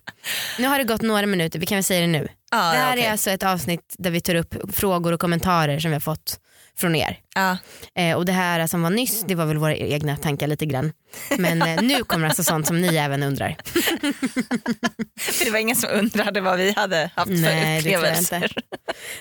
Nu 0.59 0.67
har 0.67 0.77
det 0.77 0.83
gått 0.83 1.01
några 1.01 1.25
minuter, 1.25 1.59
vi 1.59 1.65
kan 1.65 1.75
väl 1.75 1.83
säga 1.83 2.01
det 2.01 2.07
nu. 2.07 2.27
Ja, 2.51 2.57
det 2.57 2.63
här 2.77 2.91
okej. 2.93 3.03
är 3.05 3.11
alltså 3.11 3.29
ett 3.31 3.43
avsnitt 3.43 3.95
där 3.97 4.11
vi 4.11 4.21
tar 4.21 4.35
upp 4.35 4.55
frågor 4.75 5.11
och 5.13 5.19
kommentarer 5.19 5.79
som 5.79 5.91
vi 5.91 5.95
har 5.95 5.99
fått 6.01 6.39
från 6.77 6.95
er. 6.95 7.19
Ja. 7.35 7.57
Eh, 7.95 8.15
och 8.17 8.25
det 8.25 8.31
här 8.31 8.67
som 8.67 8.81
var 8.81 8.89
nyss, 8.89 9.23
det 9.27 9.35
var 9.35 9.45
väl 9.45 9.57
våra 9.57 9.75
egna 9.75 10.17
tankar 10.17 10.47
lite 10.47 10.65
grann. 10.65 10.91
Men 11.37 11.61
eh, 11.61 11.81
nu 11.81 12.03
kommer 12.03 12.27
alltså 12.27 12.43
sånt 12.43 12.67
som 12.67 12.81
ni 12.81 12.95
även 12.95 13.23
undrar. 13.23 13.57
För 15.19 15.45
det 15.45 15.51
var 15.51 15.59
ingen 15.59 15.75
som 15.75 15.89
undrade 15.93 16.41
vad 16.41 16.57
vi 16.57 16.71
hade 16.71 17.09
haft 17.15 17.31
Nej, 17.31 17.81
för 17.81 17.89
det 17.89 17.95
tror 17.95 18.05
jag 18.05 18.13
upplevelser. 18.17 18.43
inte. 18.43 18.61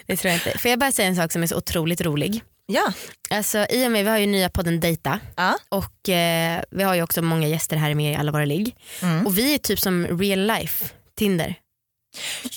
Det 0.06 0.16
tror 0.16 0.30
jag 0.32 0.40
inte. 0.46 0.58
Får 0.58 0.70
jag 0.70 0.78
bara 0.78 0.92
säga 0.92 1.08
en 1.08 1.16
sak 1.16 1.32
som 1.32 1.42
är 1.42 1.46
så 1.46 1.56
otroligt 1.56 2.00
rolig? 2.00 2.42
Ja. 2.66 2.92
Alltså, 3.30 3.66
I 3.70 3.86
och 3.86 3.90
med 3.90 4.04
vi 4.04 4.10
har 4.10 4.18
ju 4.18 4.26
nya 4.26 4.48
podden 4.48 4.80
Dejta 4.80 5.20
Ja. 5.36 5.54
och 5.68 6.08
eh, 6.08 6.62
vi 6.70 6.82
har 6.82 6.94
ju 6.94 7.02
också 7.02 7.22
många 7.22 7.48
gäster 7.48 7.76
här 7.76 7.94
med 7.94 8.12
i 8.12 8.16
alla 8.16 8.32
våra 8.32 8.44
ligg. 8.44 8.76
Mm. 9.02 9.26
Och 9.26 9.38
vi 9.38 9.54
är 9.54 9.58
typ 9.58 9.80
som 9.80 10.18
real 10.20 10.46
life 10.46 10.84
Tinder. 11.18 11.54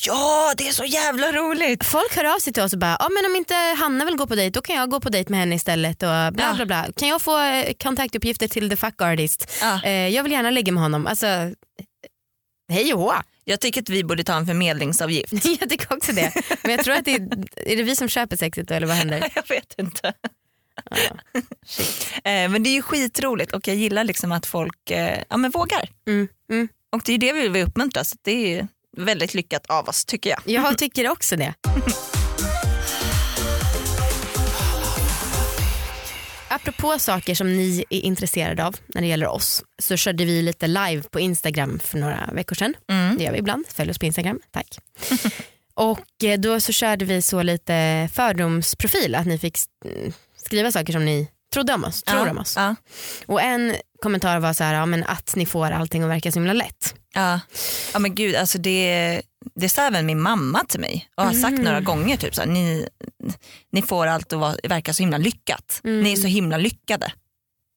Ja, 0.05 0.53
det 0.57 0.67
är 0.67 0.71
så 0.71 0.85
jävla 0.85 1.31
roligt. 1.31 1.85
Folk 1.85 2.15
hör 2.15 2.35
av 2.35 2.39
sig 2.39 2.53
till 2.53 2.63
oss 2.63 2.73
och 2.73 2.79
bara, 2.79 2.95
ah, 2.99 3.09
men 3.09 3.25
om 3.31 3.35
inte 3.35 3.53
Hanna 3.55 4.05
vill 4.05 4.15
gå 4.15 4.27
på 4.27 4.35
dejt 4.35 4.53
då 4.53 4.61
kan 4.61 4.75
jag 4.75 4.89
gå 4.89 4.99
på 4.99 5.09
dejt 5.09 5.29
med 5.31 5.39
henne 5.39 5.55
istället 5.55 6.03
och 6.03 6.33
bla 6.33 6.33
Ja. 6.37 6.53
bla 6.55 6.65
bla. 6.65 6.87
Kan 6.95 7.07
jag 7.07 7.21
få 7.21 7.39
eh, 7.39 7.73
kontaktuppgifter 7.83 8.47
till 8.47 8.69
the 8.69 8.75
fuck 8.75 9.01
artist? 9.01 9.51
Ja. 9.61 9.83
Eh, 9.83 10.07
jag 10.07 10.23
vill 10.23 10.31
gärna 10.31 10.51
ligga 10.51 10.71
med 10.71 10.83
honom. 10.83 11.07
Alltså, 11.07 11.25
hej 12.71 12.93
och 12.93 12.99
hå. 12.99 13.13
Jag 13.43 13.59
tycker 13.59 13.81
att 13.81 13.89
vi 13.89 14.03
borde 14.03 14.23
ta 14.23 14.33
en 14.33 14.45
förmedlingsavgift. 14.45 15.33
Jag 15.59 15.69
tycker 15.69 15.93
också 15.93 16.11
det. 16.11 16.33
Men 16.63 16.71
jag 16.71 16.83
tror 16.83 16.95
att 16.95 17.05
det 17.05 17.13
är, 17.15 17.21
är 17.55 17.75
det 17.75 17.83
vi 17.83 17.95
som 17.95 18.09
köper 18.09 18.37
sexet 18.37 18.67
då 18.67 18.73
eller 18.73 18.87
vad 18.87 18.95
händer? 18.95 19.31
Jag 19.35 19.47
vet 19.49 19.73
inte. 19.79 20.13
Ja. 20.89 20.95
Eh, 22.31 22.49
men 22.49 22.63
det 22.63 22.69
är 22.69 22.73
ju 22.73 22.81
skitroligt 22.81 23.51
och 23.51 23.67
jag 23.67 23.75
gillar 23.75 24.03
liksom 24.03 24.31
att 24.31 24.45
folk 24.45 24.91
eh, 24.91 25.23
ja, 25.29 25.37
men 25.37 25.51
vågar. 25.51 25.89
Mm, 26.07 26.27
mm. 26.51 26.67
Och 26.91 27.01
det 27.05 27.13
är 27.13 27.17
det 27.17 27.33
vi 27.33 27.47
vill 27.47 27.67
uppmuntra 27.67 28.03
så 28.03 28.15
det 28.21 28.31
är 28.31 28.47
ju 28.57 28.67
väldigt 28.97 29.33
lyckat 29.33 29.65
av 29.65 29.89
oss 29.89 30.05
tycker 30.05 30.29
jag. 30.29 30.39
Jag 30.45 30.77
tycker 30.77 31.09
också 31.09 31.35
det. 31.35 31.53
Apropå 36.51 36.99
saker 36.99 37.35
som 37.35 37.57
ni 37.57 37.85
är 37.89 37.99
intresserade 37.99 38.65
av 38.65 38.75
när 38.87 39.01
det 39.01 39.07
gäller 39.07 39.27
oss 39.27 39.63
så 39.81 39.97
körde 39.97 40.25
vi 40.25 40.41
lite 40.41 40.67
live 40.67 41.03
på 41.11 41.19
Instagram 41.19 41.79
för 41.79 41.97
några 41.97 42.29
veckor 42.33 42.55
sedan. 42.55 42.73
Mm. 42.89 43.17
Det 43.17 43.23
gör 43.23 43.31
vi 43.31 43.37
ibland, 43.37 43.65
följ 43.67 43.91
oss 43.91 43.99
på 43.99 44.05
Instagram, 44.05 44.39
tack. 44.51 44.77
Och 45.73 46.23
eh, 46.23 46.39
då 46.39 46.59
så 46.61 46.71
körde 46.71 47.05
vi 47.05 47.21
så 47.21 47.43
lite 47.43 48.09
fördomsprofil, 48.13 49.15
att 49.15 49.25
ni 49.25 49.37
fick 49.37 49.57
mm, 49.85 50.13
skriva 50.37 50.71
saker 50.71 50.93
som 50.93 51.05
ni 51.05 51.27
trodde 51.53 51.73
om 51.73 51.83
oss, 51.83 52.03
tror 52.03 52.25
ja. 52.25 52.31
om 52.31 52.37
oss. 52.37 52.53
Ja. 52.57 52.75
Och 53.25 53.41
en 53.41 53.75
kommentar 54.01 54.39
var 54.39 54.53
så 54.53 54.63
här, 54.63 54.73
ja, 54.73 54.85
men 54.85 55.03
att 55.03 55.35
ni 55.35 55.45
får 55.45 55.71
allting 55.71 56.03
att 56.03 56.09
verka 56.09 56.31
så 56.31 56.39
himla 56.39 56.53
lätt. 56.53 56.95
Ja. 57.13 57.39
ja 57.93 57.99
men 57.99 58.15
gud 58.15 58.35
alltså 58.35 58.57
det, 58.57 59.21
det 59.55 59.69
sa 59.69 59.81
även 59.81 60.05
min 60.05 60.21
mamma 60.21 60.65
till 60.67 60.79
mig 60.79 61.09
och 61.15 61.23
har 61.23 61.33
sagt 61.33 61.51
Mm. 61.53 61.63
några 61.63 61.81
gånger 61.81 62.17
typ 62.17 62.35
så 62.35 62.41
här, 62.41 62.47
ni, 62.47 62.87
ni 63.71 63.81
får 63.81 64.07
allt 64.07 64.33
att 64.33 64.59
verka 64.63 64.93
så 64.93 65.03
himla 65.03 65.17
lyckat. 65.17 65.81
Mm. 65.83 66.01
Ni 66.01 66.11
är 66.11 66.15
så 66.15 66.27
himla 66.27 66.57
lyckade. 66.57 67.11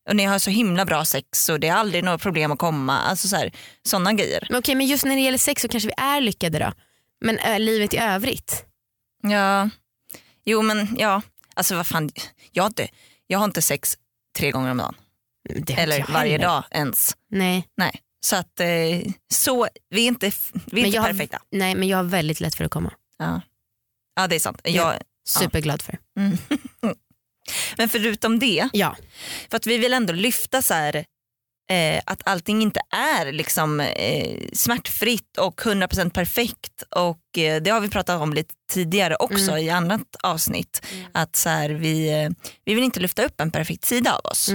Och 0.08 0.16
ni 0.16 0.24
har 0.24 0.38
så 0.38 0.50
himla 0.50 0.84
bra 0.84 1.04
sex 1.04 1.48
och 1.48 1.60
det 1.60 1.68
är 1.68 1.74
aldrig 1.74 2.04
några 2.04 2.18
problem 2.18 2.52
att 2.52 2.58
komma. 2.58 2.98
Alltså 2.98 3.28
så 3.28 3.36
här, 3.36 3.52
sådana 3.82 4.12
grejer. 4.12 4.46
Men 4.50 4.58
okej, 4.58 4.74
men 4.74 4.86
just 4.86 5.04
när 5.04 5.14
det 5.16 5.20
gäller 5.22 5.38
sex 5.38 5.62
så 5.62 5.68
kanske 5.68 5.86
vi 5.88 5.94
är 5.96 6.20
lyckade 6.20 6.58
då. 6.58 6.72
Men 7.20 7.38
äh, 7.38 7.58
livet 7.60 7.94
i 7.94 7.98
övrigt? 7.98 8.64
Ja, 9.22 9.70
jo 10.44 10.62
men 10.62 10.96
ja, 10.98 11.22
alltså 11.54 11.76
vad 11.76 11.86
fan, 11.86 12.10
jag 12.52 12.62
har 12.62 12.68
inte, 12.68 12.88
jag 13.26 13.38
har 13.38 13.44
inte 13.44 13.62
sex 13.62 13.96
tre 14.38 14.50
gånger 14.50 14.70
om 14.70 14.76
dagen. 14.76 14.94
Inte 15.56 15.74
Eller 15.74 16.06
varje 16.12 16.38
dag 16.38 16.64
ens. 16.70 17.16
Nej. 17.30 17.68
Nej. 17.76 18.00
Så 18.24 18.36
att 18.36 18.60
eh, 18.60 18.66
så, 19.34 19.68
vi 19.90 20.02
är 20.02 20.08
inte, 20.08 20.32
vi 20.66 20.80
är 20.82 20.86
inte 20.86 20.96
jag 20.96 21.02
har- 21.02 21.08
perfekta. 21.08 21.42
Nej 21.50 21.74
men 21.74 21.88
jag 21.88 21.96
har 21.96 22.04
väldigt 22.04 22.40
lätt 22.40 22.54
för 22.54 22.64
att 22.64 22.70
komma. 22.70 22.92
Ja. 23.18 23.40
ja 24.16 24.26
det 24.26 24.34
är 24.36 24.40
sant. 24.40 24.60
Jag, 24.64 24.94
Superglad 25.28 25.82
för. 25.82 25.98
mm. 26.18 26.38
Men 27.76 27.88
förutom 27.88 28.38
det, 28.38 28.68
Ja. 28.72 28.96
för 29.50 29.56
att 29.56 29.66
vi 29.66 29.78
vill 29.78 29.92
ändå 29.92 30.12
lyfta 30.12 30.62
så 30.62 30.74
här, 30.74 30.96
eh, 31.70 32.02
att 32.06 32.22
allting 32.28 32.62
inte 32.62 32.80
är 32.90 33.32
liksom, 33.32 33.80
eh, 33.80 34.38
smärtfritt 34.52 35.38
och 35.38 35.60
100% 35.60 36.10
perfekt. 36.10 36.82
Och 36.90 37.38
eh, 37.38 37.62
Det 37.62 37.70
har 37.70 37.80
vi 37.80 37.88
pratat 37.88 38.20
om 38.20 38.32
lite 38.32 38.54
tidigare 38.70 39.16
också 39.16 39.50
Mm. 39.50 39.58
i 39.64 39.70
annat 39.70 40.16
avsnitt. 40.22 40.82
Mm. 40.92 41.06
Att 41.14 41.36
så 41.36 41.48
här, 41.48 41.70
vi, 41.70 42.08
eh, 42.22 42.30
vi 42.64 42.74
vill 42.74 42.84
inte 42.84 43.00
lyfta 43.00 43.24
upp 43.24 43.40
en 43.40 43.50
perfekt 43.50 43.84
sida 43.84 44.14
av 44.14 44.30
oss. 44.30 44.48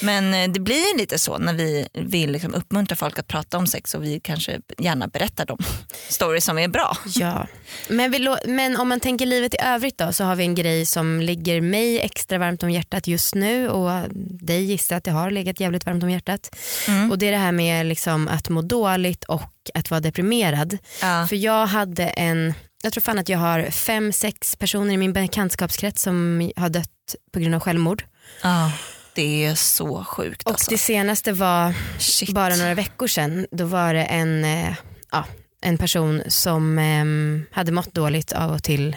Men 0.00 0.34
eh, 0.34 0.50
det 0.50 0.60
blir 0.60 0.98
lite 0.98 1.18
så 1.18 1.38
när 1.38 1.54
vi 1.54 1.88
vill 1.92 2.32
liksom 2.32 2.54
uppmuntra 2.54 2.96
folk 2.96 3.18
att 3.18 3.28
prata 3.28 3.58
om 3.58 3.66
sex 3.66 3.94
och 3.94 4.04
vi 4.04 4.20
kanske 4.20 4.60
gärna 4.78 5.08
berättar 5.08 5.46
de 5.46 5.58
stories 6.08 6.44
som 6.44 6.58
är 6.58 6.68
bra. 6.68 6.96
ja. 7.04 7.46
Men, 7.88 8.10
vi, 8.10 8.36
men 8.46 8.76
om 8.76 8.88
man 8.88 9.00
tänker 9.00 9.26
livet 9.26 9.54
i 9.54 9.58
övrigt 9.60 9.98
då 9.98 10.12
så 10.12 10.24
har 10.24 10.36
vi 10.36 10.44
en 10.44 10.54
grej 10.54 10.86
som 10.86 11.20
ligger 11.20 11.60
mig 11.60 12.00
extra 12.00 12.38
varmt 12.38 12.62
om 12.62 12.70
hjärtat 12.70 13.06
just 13.06 13.34
nu 13.34 13.68
och 13.68 14.08
dig 14.40 14.64
gissar 14.64 14.96
att 14.96 15.04
det 15.04 15.10
har 15.10 15.30
legat 15.30 15.60
jävligt 15.60 15.86
varmt 15.86 16.02
om 16.02 16.10
hjärtat. 16.10 16.56
Mm. 16.88 17.10
Och 17.10 17.18
det 17.18 17.26
är 17.26 17.32
det 17.32 17.38
här 17.38 17.52
med 17.52 17.86
liksom 17.86 18.28
att 18.28 18.48
må 18.48 18.62
dåligt 18.62 19.24
och 19.24 19.52
att 19.74 19.90
vara 19.90 20.00
deprimerad. 20.00 20.78
Ja. 21.02 21.26
För 21.28 21.36
jag 21.36 21.66
hade 21.66 22.04
en, 22.04 22.54
jag 22.82 22.92
tror 22.92 23.02
fan 23.02 23.18
att 23.18 23.28
jag 23.28 23.38
har 23.38 23.70
fem, 23.70 24.12
sex 24.12 24.56
personer 24.56 24.94
i 24.94 24.96
min 24.96 25.12
bekantskapskrets 25.12 26.02
som 26.02 26.50
har 26.56 26.68
dött 26.68 26.88
på 27.32 27.40
grund 27.40 27.54
av 27.54 27.60
självmord. 27.60 28.04
Ja, 28.42 28.72
det 29.20 29.44
är 29.44 29.54
så 29.54 30.04
sjukt 30.04 30.42
Och 30.42 30.52
alltså. 30.52 30.70
det 30.70 30.78
senaste 30.78 31.32
var 31.32 31.74
Shit. 31.98 32.30
bara 32.30 32.56
några 32.56 32.74
veckor 32.74 33.06
sedan. 33.06 33.46
Då 33.50 33.64
var 33.64 33.94
det 33.94 34.04
en, 34.04 34.44
eh, 34.44 34.74
ja, 35.10 35.24
en 35.62 35.78
person 35.78 36.22
som 36.28 36.78
em, 36.78 37.46
hade 37.52 37.72
mått 37.72 37.94
dåligt 37.94 38.32
av 38.32 38.50
och 38.50 38.62
till 38.62 38.96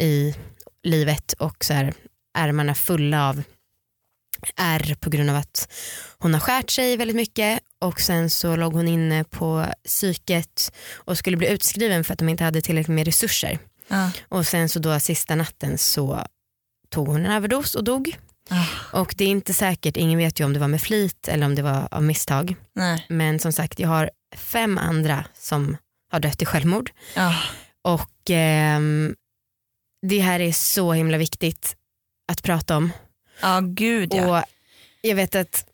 i 0.00 0.34
livet 0.82 1.32
och 1.32 1.64
så 1.64 1.72
här, 1.72 1.94
ärmarna 2.38 2.74
fulla 2.74 3.28
av 3.28 3.42
ärr 4.56 4.94
på 4.94 5.10
grund 5.10 5.30
av 5.30 5.36
att 5.36 5.72
hon 6.18 6.34
har 6.34 6.40
skärt 6.40 6.70
sig 6.70 6.96
väldigt 6.96 7.16
mycket 7.16 7.60
och 7.78 8.00
sen 8.00 8.30
så 8.30 8.56
låg 8.56 8.72
hon 8.72 8.88
inne 8.88 9.24
på 9.24 9.66
psyket 9.84 10.72
och 10.94 11.18
skulle 11.18 11.36
bli 11.36 11.48
utskriven 11.48 12.04
för 12.04 12.12
att 12.12 12.18
de 12.18 12.28
inte 12.28 12.44
hade 12.44 12.60
tillräckligt 12.60 12.94
med 12.94 13.06
resurser. 13.06 13.58
Ja. 13.88 14.10
Och 14.28 14.46
sen 14.46 14.68
så 14.68 14.78
då 14.78 15.00
sista 15.00 15.34
natten 15.34 15.78
så 15.78 16.26
tog 16.90 17.08
hon 17.08 17.26
en 17.26 17.32
överdos 17.32 17.74
och 17.74 17.84
dog. 17.84 18.18
Ah, 18.50 19.00
Och 19.00 19.14
det 19.16 19.24
är 19.24 19.28
inte 19.28 19.54
säkert, 19.54 19.96
ingen 19.96 20.18
vet 20.18 20.40
ju 20.40 20.44
om 20.44 20.52
det 20.52 20.58
var 20.58 20.68
med 20.68 20.80
flit 20.82 21.28
eller 21.28 21.46
om 21.46 21.54
det 21.54 21.62
var 21.62 21.88
av 21.90 22.02
misstag. 22.02 22.56
nej. 22.72 23.06
Men 23.08 23.38
som 23.38 23.52
sagt 23.52 23.78
jag 23.78 23.88
har 23.88 24.10
fem 24.36 24.78
andra 24.78 25.24
som 25.34 25.76
har 26.12 26.20
dött 26.20 26.42
i 26.42 26.46
självmord. 26.46 26.90
Ja. 27.16 27.34
Och 27.82 28.30
ehm, 28.30 29.14
det 30.06 30.18
här 30.20 30.40
är 30.40 30.52
så 30.52 30.92
himla 30.92 31.18
viktigt 31.18 31.76
att 32.32 32.42
prata 32.42 32.76
om. 32.76 32.92
ja 33.42 33.60
gud 33.62 34.14
ja. 34.14 34.38
Och 34.40 34.44
jag 35.00 35.16
vet 35.16 35.34
att 35.34 35.66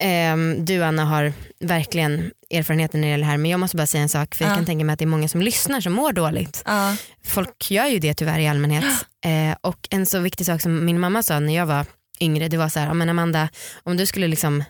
ehm, 0.00 0.64
du 0.64 0.82
Anna 0.84 1.04
har 1.04 1.32
verkligen 1.60 2.30
erfarenheter 2.50 2.98
när 2.98 3.06
det 3.06 3.10
gäller 3.10 3.24
det 3.24 3.30
här 3.30 3.36
men 3.38 3.50
jag 3.50 3.60
måste 3.60 3.76
bara 3.76 3.86
säga 3.86 4.02
en 4.02 4.08
sak 4.08 4.34
för 4.34 4.44
jag 4.44 4.52
Ja. 4.52 4.56
kan 4.56 4.66
tänka 4.66 4.84
mig 4.84 4.92
att 4.92 4.98
det 4.98 5.04
är 5.04 5.06
många 5.06 5.28
som 5.28 5.42
lyssnar 5.42 5.80
som 5.80 5.92
mår 5.92 6.12
dåligt. 6.12 6.62
Ja. 6.66 6.96
Folk 7.24 7.70
gör 7.70 7.86
ju 7.86 7.98
det 7.98 8.14
tyvärr 8.14 8.38
i 8.38 8.48
allmänhet. 8.48 8.84
Eh, 9.24 9.56
och 9.60 9.88
en 9.90 10.06
så 10.06 10.18
viktig 10.18 10.46
sak 10.46 10.60
som 10.62 10.84
min 10.84 11.00
mamma 11.00 11.22
sa 11.22 11.40
när 11.40 11.54
jag 11.56 11.66
var 11.66 11.86
yngre 12.20 12.48
det 12.48 12.56
var 12.56 12.68
så 12.68 12.78
här, 12.80 12.86
"Ja, 12.86 12.94
men 12.94 13.08
Amanda 13.08 13.48
om 13.84 13.96
du 13.96 14.06
skulle 14.06 14.26
liksom 14.28 14.64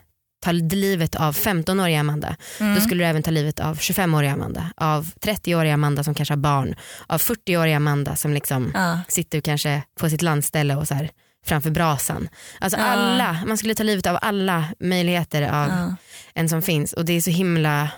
ta 0.45 0.53
livet 0.53 1.15
av 1.17 1.33
15-åriga 1.37 2.01
Amanda 2.01 2.37
Mm. 2.61 2.75
då 2.75 2.81
skulle 2.81 3.05
du 3.05 3.09
även 3.09 3.23
ta 3.23 3.31
livet 3.31 3.61
av 3.61 3.79
25-åriga 3.79 4.33
Amanda, 4.33 4.71
av 4.77 5.11
30-åriga 5.21 5.75
Amanda 5.75 6.05
som 6.05 6.15
kanske 6.15 6.33
har 6.33 6.39
barn, 6.39 6.75
av 7.07 7.19
40-åriga 7.21 7.77
Amanda 7.77 8.17
som 8.17 8.35
liksom 8.35 8.71
Ja. 8.75 9.01
sitter 9.09 9.41
kanske 9.41 9.83
på 10.01 10.11
sitt 10.11 10.23
landställe 10.23 10.77
och 10.77 10.89
så 10.89 10.95
här 10.95 11.11
framför 11.47 11.71
brasan. 11.71 12.29
Alltså 12.61 12.79
Ja. 12.79 12.85
alla, 12.85 13.39
man 13.47 13.59
skulle 13.59 13.75
ta 13.75 13.83
livet 13.83 14.07
av 14.07 14.19
alla 14.23 14.65
möjligheter 14.81 15.43
av 15.43 15.69
Ja. 15.69 15.97
en 16.35 16.49
som 16.49 16.63
finns 16.63 16.93
och 16.93 17.05
det 17.05 17.13
är 17.13 17.21
så 17.21 17.31
himla 17.31 17.91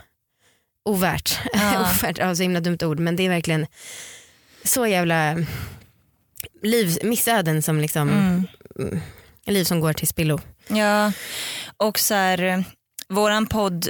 ovärt. 0.84 1.38
Ja. 1.52 1.80
ovärt, 2.02 2.18
ja, 2.18 2.34
så 2.34 2.42
himla 2.42 2.60
dumt 2.60 2.78
ord 2.82 2.98
men 2.98 3.16
det 3.16 3.22
är 3.22 3.28
verkligen 3.28 3.66
så 4.64 4.86
jävla 4.86 5.36
liv, 6.62 6.98
missöden 7.02 7.62
som 7.62 7.80
liksom, 7.80 8.08
Mm. 8.78 9.00
liv 9.46 9.64
som 9.64 9.80
går 9.80 9.92
till 9.92 10.08
spillo. 10.08 10.40
Ja, 10.68 11.12
och 11.76 11.98
så 11.98 12.14
här, 12.14 12.64
våran 13.08 13.46
podd, 13.46 13.88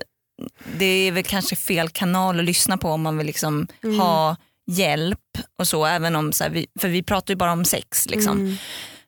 det 0.79 0.85
är 0.85 1.13
väl 1.13 1.25
kanske 1.25 1.57
fel 1.57 1.89
kanal 1.89 2.39
att 2.39 2.45
lyssna 2.45 2.79
på 2.79 2.91
om 2.91 3.03
man 3.03 3.19
vill 3.19 3.27
liksom 3.27 3.67
Mm. 3.85 4.01
ha 4.01 4.37
hjälp 4.71 5.19
och 5.59 5.69
så, 5.69 5.87
även 5.87 6.17
om, 6.17 6.33
så 6.33 6.45
här, 6.45 6.51
vi, 6.51 6.67
för 6.81 6.89
vi 6.89 7.03
pratar 7.03 7.33
ju 7.35 7.37
bara 7.37 7.53
om 7.53 7.65
sex. 7.65 8.07
Liksom. 8.11 8.39
Mm. 8.39 8.57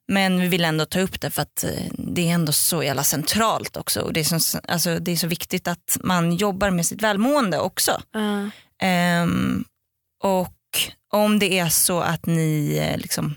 Men 0.08 0.40
vi 0.40 0.48
vill 0.48 0.64
ändå 0.64 0.84
ta 0.84 1.00
upp 1.00 1.20
det 1.20 1.30
för 1.30 1.42
att 1.42 1.64
eh, 1.64 1.70
det 1.98 2.28
är 2.28 2.34
ändå 2.34 2.52
så 2.52 2.82
jävla 2.82 3.04
centralt 3.04 3.76
också. 3.76 4.00
Och 4.00 4.12
det, 4.12 4.20
är 4.20 4.38
så, 4.38 4.60
alltså, 4.68 4.98
det 4.98 5.12
är 5.12 5.16
så 5.16 5.26
viktigt 5.26 5.68
att 5.68 5.98
man 6.00 6.32
jobbar 6.36 6.70
med 6.70 6.86
sitt 6.86 7.02
välmående 7.02 7.58
också. 7.58 8.02
Ja. 8.12 8.50
Ehm, 8.86 9.64
och 10.22 10.58
om 11.12 11.38
det 11.38 11.58
är 11.58 11.68
så 11.68 12.00
att 12.00 12.26
ni 12.26 12.76
eh, 12.82 12.98
liksom, 12.98 13.34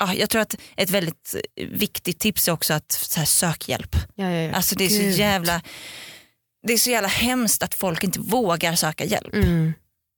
ja, 0.00 0.14
jag 0.14 0.30
tror 0.30 0.42
att 0.42 0.56
ett 0.76 0.90
väldigt 0.90 1.34
eh, 1.56 1.68
viktigt 1.68 2.18
tips 2.18 2.48
är 2.48 2.52
också 2.52 2.74
att 2.74 2.92
så 2.92 3.18
här, 3.20 3.26
sök 3.26 3.68
hjälp. 3.68 3.96
Ja, 4.14 4.30
ja, 4.30 4.40
ja. 4.40 4.54
Alltså 4.54 4.74
det 4.74 4.84
är 4.84 4.88
Gud. 4.88 5.14
så 5.14 5.20
jävla 5.20 5.62
det 6.66 6.72
är 6.72 6.78
så 6.78 6.90
jävla 6.90 7.08
hemskt 7.08 7.62
att 7.62 7.74
folk 7.74 8.04
inte 8.04 8.20
vågar 8.20 8.74
söka 8.74 9.04
hjälp. 9.04 9.34
Mm. 9.34 9.72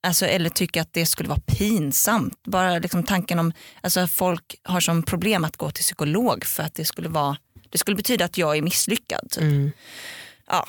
Alltså, 0.07 0.27
eller 0.27 0.51
tycker 0.51 0.81
att 0.81 0.93
det 0.93 1.07
skulle 1.07 1.29
vara 1.29 1.41
pinsamt. 1.47 2.43
Bara 2.47 2.79
liksom 2.79 3.03
tanken 3.03 3.39
om 3.39 3.53
alltså, 3.81 4.01
att 4.01 4.11
folk 4.11 4.55
har 4.63 4.81
som 4.81 5.03
problem 5.03 5.45
att 5.45 5.57
gå 5.57 5.71
till 5.71 5.83
psykolog 5.85 6.45
för 6.45 6.63
att 6.63 6.75
det 6.75 6.85
skulle, 6.85 7.09
vara, 7.09 7.37
det 7.71 7.79
skulle 7.79 7.97
betyda 7.97 8.25
att 8.25 8.39
jag 8.39 8.57
är 8.57 8.63
misslyckad. 8.63 9.31
typ. 9.31 9.43
Mm. 9.43 9.71
Ja. 10.47 10.67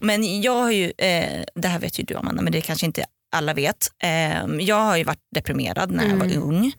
Men 0.00 0.40
jag 0.42 0.52
har 0.62 0.70
ju, 0.70 0.92
eh, 0.98 1.44
det 1.54 1.68
här 1.68 1.78
vet 1.78 1.98
ju 1.98 2.04
du 2.04 2.14
Amanda, 2.16 2.42
men 2.42 2.52
det 2.52 2.60
kanske 2.60 2.86
inte 2.86 3.04
alla 3.32 3.54
vet. 3.54 3.92
Eh, 4.02 4.46
jag 4.60 4.76
har 4.80 4.96
ju 4.96 5.04
varit 5.04 5.22
deprimerad 5.34 5.90
när 5.90 6.08
jag 6.08 6.16
var 6.16 6.26
Mm. 6.26 6.42
ung. 6.42 6.72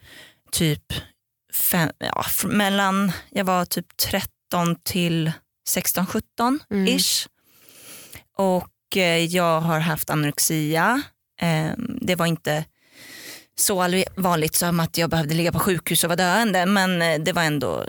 Typ 0.51 0.93
fem, 1.53 1.89
ja, 1.97 2.25
mellan, 2.45 3.11
jag 3.29 3.45
var 3.45 3.65
typ 3.65 3.97
13 3.97 4.75
till 4.83 5.31
16, 5.69 6.05
17 6.05 6.59
Mm. 6.71 6.97
ish. 6.97 7.27
Och 8.37 8.97
eh, 8.97 9.25
jag 9.25 9.61
har 9.61 9.79
haft 9.79 10.09
anorexia. 10.09 11.01
Eh, 11.39 11.71
det 12.01 12.15
var 12.15 12.25
inte 12.25 12.65
så 13.55 13.87
vanligt 14.15 14.55
som 14.55 14.79
att 14.79 14.97
jag 14.97 15.09
behövde 15.09 15.35
ligga 15.35 15.51
på 15.51 15.59
sjukhus 15.59 16.03
och 16.03 16.07
vara 16.07 16.15
döende 16.15 16.65
men 16.65 17.01
eh, 17.01 17.19
det 17.19 17.33
var 17.33 17.43
ändå 17.43 17.85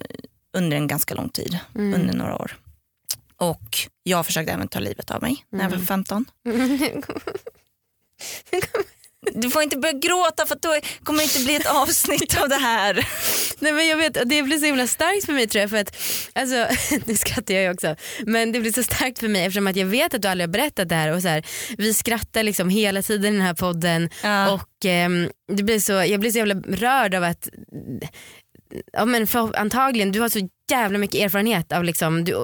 under 0.57 0.77
en 0.77 0.87
ganska 0.87 1.15
lång 1.15 1.29
tid, 1.29 1.59
Mm. 1.75 1.95
under 2.01 2.15
några 2.15 2.37
år. 2.37 2.57
Och 3.37 3.79
jag 4.03 4.27
försökte 4.27 4.53
även 4.53 4.69
ta 4.69 4.79
livet 4.79 5.11
av 5.11 5.23
mig 5.23 5.45
när 5.51 5.63
jag 5.65 5.71
var 5.71 5.77
Mm. 5.79 5.85
15. 9.27 9.41
Du 9.41 9.51
får 9.51 9.63
inte 9.63 9.77
börja 9.79 9.93
gråta 9.99 10.47
för 10.47 10.59
då 10.61 10.81
kommer 11.05 11.19
det 11.19 11.25
inte 11.25 11.45
bli 11.45 11.57
ett 11.57 11.67
avsnitt 11.67 12.41
av 12.43 12.49
det 12.49 12.57
här. 12.57 13.09
Nej 13.59 13.73
men 13.73 13.87
jag 13.87 13.97
vet, 13.97 14.15
det 14.15 14.43
blir 14.43 14.59
så 14.59 14.65
himla 14.67 14.87
starkt 14.87 15.27
för 15.27 15.33
mig 15.33 15.47
tror 15.47 15.61
jag 15.61 15.71
för 15.71 15.77
att, 15.77 15.97
alltså 16.33 16.67
det 17.07 17.17
skrattar 17.17 17.55
jag 17.55 17.63
ju 17.63 17.71
också, 17.71 17.97
men 18.27 18.53
det 18.53 18.61
blir 18.61 18.73
så 18.73 18.83
starkt 18.83 19.19
för 19.19 19.29
mig 19.29 19.45
eftersom 19.45 19.67
att 19.67 19.77
jag 19.77 19.87
vet 19.87 20.15
att 20.15 20.23
du 20.23 20.29
aldrig 20.29 20.49
har 20.49 20.53
berättat 20.53 20.89
det 20.89 20.95
här 20.95 21.13
och 21.13 21.23
så 21.23 21.29
här, 21.29 21.47
vi 21.79 21.95
skrattar 21.95 22.43
liksom 22.43 22.69
hela 22.69 23.03
tiden 23.03 23.35
i 23.35 23.37
den 23.37 23.47
här 23.47 23.55
podden 23.55 24.11
Ja. 24.23 24.53
och 24.53 24.85
ehm, 24.85 25.31
det 25.53 25.63
blir 25.63 25.81
så, 25.81 25.93
jag 25.93 26.21
blir 26.21 26.31
så 26.31 26.39
jävla 26.39 26.55
rörd 26.55 27.15
av 27.15 27.25
att 27.25 27.49
Ja, 28.93 29.05
men 29.05 29.27
för, 29.27 29.59
antagligen, 29.59 30.13
du 30.13 30.21
har 30.21 30.29
så 30.29 30.49
jävla 30.71 30.99
mycket 30.99 31.21
erfarenhet 31.21 31.73
av, 31.73 31.85
liksom, 31.85 32.25
du, 32.25 32.35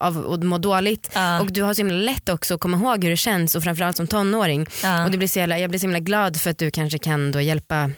av 0.00 0.32
att 0.32 0.42
må 0.44 0.58
dåligt 0.58 1.10
Ja. 1.14 1.40
och 1.40 1.52
du 1.52 1.62
har 1.62 1.74
så 1.74 1.80
himla 1.80 1.94
lätt 1.94 2.28
också 2.28 2.54
att 2.54 2.60
komma 2.60 2.76
ihåg 2.76 3.04
hur 3.04 3.10
det 3.10 3.16
känns 3.16 3.54
och 3.54 3.62
framförallt 3.62 3.96
som 3.96 4.06
tonåring. 4.06 4.66
Ja. 4.82 5.04
Och 5.04 5.10
det 5.10 5.18
blir 5.18 5.28
så 5.28 5.38
jävla, 5.38 5.58
jag 5.58 5.70
blir 5.70 5.78
så 5.80 5.84
himla 5.86 5.98
glad 5.98 6.40
för 6.40 6.50
att 6.50 6.58
du 6.58 6.70
kanske 6.70 6.98
kan 6.98 7.32
då 7.32 7.40
hjälpa 7.40 7.90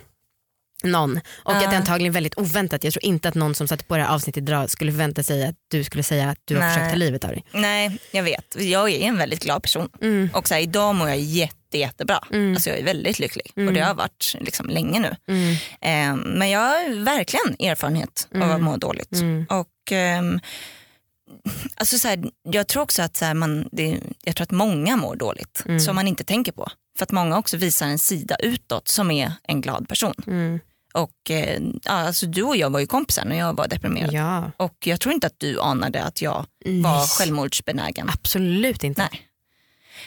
någon. 0.84 1.16
Och 1.16 1.22
Ja. 1.44 1.54
att 1.54 1.60
det 1.70 1.76
är 1.76 1.78
antagligen 1.78 2.12
väldigt 2.12 2.38
oväntat. 2.38 2.84
Jag 2.84 2.92
tror 2.92 3.04
inte 3.04 3.28
att 3.28 3.34
någon 3.34 3.54
som 3.54 3.68
satt 3.68 3.88
på 3.88 3.96
det 3.96 4.02
här 4.02 4.14
avsnittet 4.14 4.42
idag 4.42 4.70
skulle 4.70 4.92
förvänta 4.92 5.22
sig 5.22 5.46
att 5.46 5.54
du 5.70 5.84
skulle 5.84 6.02
säga 6.02 6.30
att 6.30 6.38
du 6.44 6.54
har 6.54 6.60
Nej. 6.62 6.74
försökt 6.74 6.90
ta 6.92 6.96
livet 6.96 7.24
av 7.24 7.30
dig. 7.30 7.44
Nej, 7.52 7.98
jag 8.10 8.22
vet. 8.22 8.56
Jag 8.58 8.90
är 8.90 9.00
en 9.00 9.18
väldigt 9.18 9.42
glad 9.42 9.62
person. 9.62 9.88
Mm. 10.02 10.30
Och 10.32 10.48
så 10.48 10.54
här, 10.54 10.60
idag 10.60 10.94
mår 10.94 11.08
jag 11.08 11.18
jätte, 11.18 11.78
jättebra. 11.78 12.24
Mm. 12.32 12.54
Alltså 12.54 12.70
jag 12.70 12.78
är 12.78 12.84
väldigt 12.84 13.18
lycklig 13.18 13.46
och 13.52 13.58
Mm. 13.58 13.74
det 13.74 13.80
har 13.80 13.94
varit 13.94 14.36
liksom 14.40 14.68
länge 14.68 15.00
nu. 15.00 15.16
Mm. 15.28 15.52
Eh, 15.80 16.24
men 16.26 16.50
jag 16.50 16.60
har 16.60 17.04
verkligen 17.04 17.70
erfarenhet 17.70 18.28
av 18.34 18.42
att 18.42 18.48
Mm. 18.50 18.62
må 18.64 18.76
dåligt. 18.76 19.12
Mm. 19.12 19.46
Och 19.50 19.92
ehm, 19.92 20.40
alltså 21.74 21.98
så 21.98 22.08
här, 22.08 22.24
Jag 22.42 22.66
tror 22.68 22.82
också 22.82 23.02
att 23.02 23.16
så 23.16 23.24
här, 23.24 23.34
man, 23.34 23.68
det, 23.72 23.98
jag 24.24 24.36
tror 24.36 24.42
att 24.42 24.50
många 24.50 24.96
mår 24.96 25.16
dåligt 25.16 25.62
Mm. 25.66 25.80
som 25.80 25.96
man 25.96 26.08
inte 26.08 26.24
tänker 26.24 26.52
på. 26.52 26.68
För 26.98 27.02
att 27.04 27.12
många 27.12 27.38
också 27.38 27.56
visar 27.56 27.86
en 27.86 27.98
sida 27.98 28.36
utåt 28.40 28.88
som 28.88 29.10
är 29.10 29.32
en 29.42 29.60
glad 29.60 29.88
person. 29.88 30.14
Och 30.94 31.30
eh, 31.30 31.62
alltså 31.84 32.26
Du 32.26 32.42
och 32.42 32.56
jag 32.56 32.70
var 32.70 32.80
ju 32.80 32.86
kompisar 32.86 33.24
när 33.24 33.36
jag 33.38 33.56
var 33.56 33.68
deprimerad. 33.68 34.12
Ja, 34.12 34.50
Och 34.56 34.86
jag 34.86 35.00
tror 35.00 35.14
inte 35.14 35.26
att 35.26 35.38
du 35.38 35.60
anade 35.60 36.02
att 36.02 36.22
jag 36.22 36.46
var 36.64 36.96
Nej. 36.98 37.06
självmordsbenägen. 37.18 38.08
absolut 38.08 38.84
inte. 38.84 39.08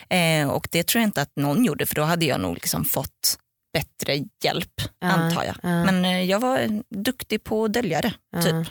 Nej. 0.09 0.41
Eh, 0.41 0.49
och 0.49 0.67
det 0.71 0.83
tror 0.87 1.01
jag 1.01 1.07
inte 1.07 1.21
att 1.21 1.31
någon 1.35 1.65
gjorde 1.65 1.85
för 1.85 1.95
då 1.95 2.03
hade 2.03 2.25
jag 2.25 2.39
nog 2.41 2.53
liksom 2.53 2.85
fått 2.85 3.37
bättre 3.73 4.25
hjälp 4.43 4.81
Ja, 4.99 5.07
antar 5.07 5.43
jag. 5.43 5.55
ja. 5.63 5.85
Men 5.85 6.05
eh, 6.05 6.23
jag 6.23 6.39
var 6.39 6.81
duktig 6.89 7.43
på 7.43 7.65
att 7.65 7.73
dölja 7.73 8.01
det. 8.01 8.13
Ja. 8.31 8.41
Typ. 8.41 8.67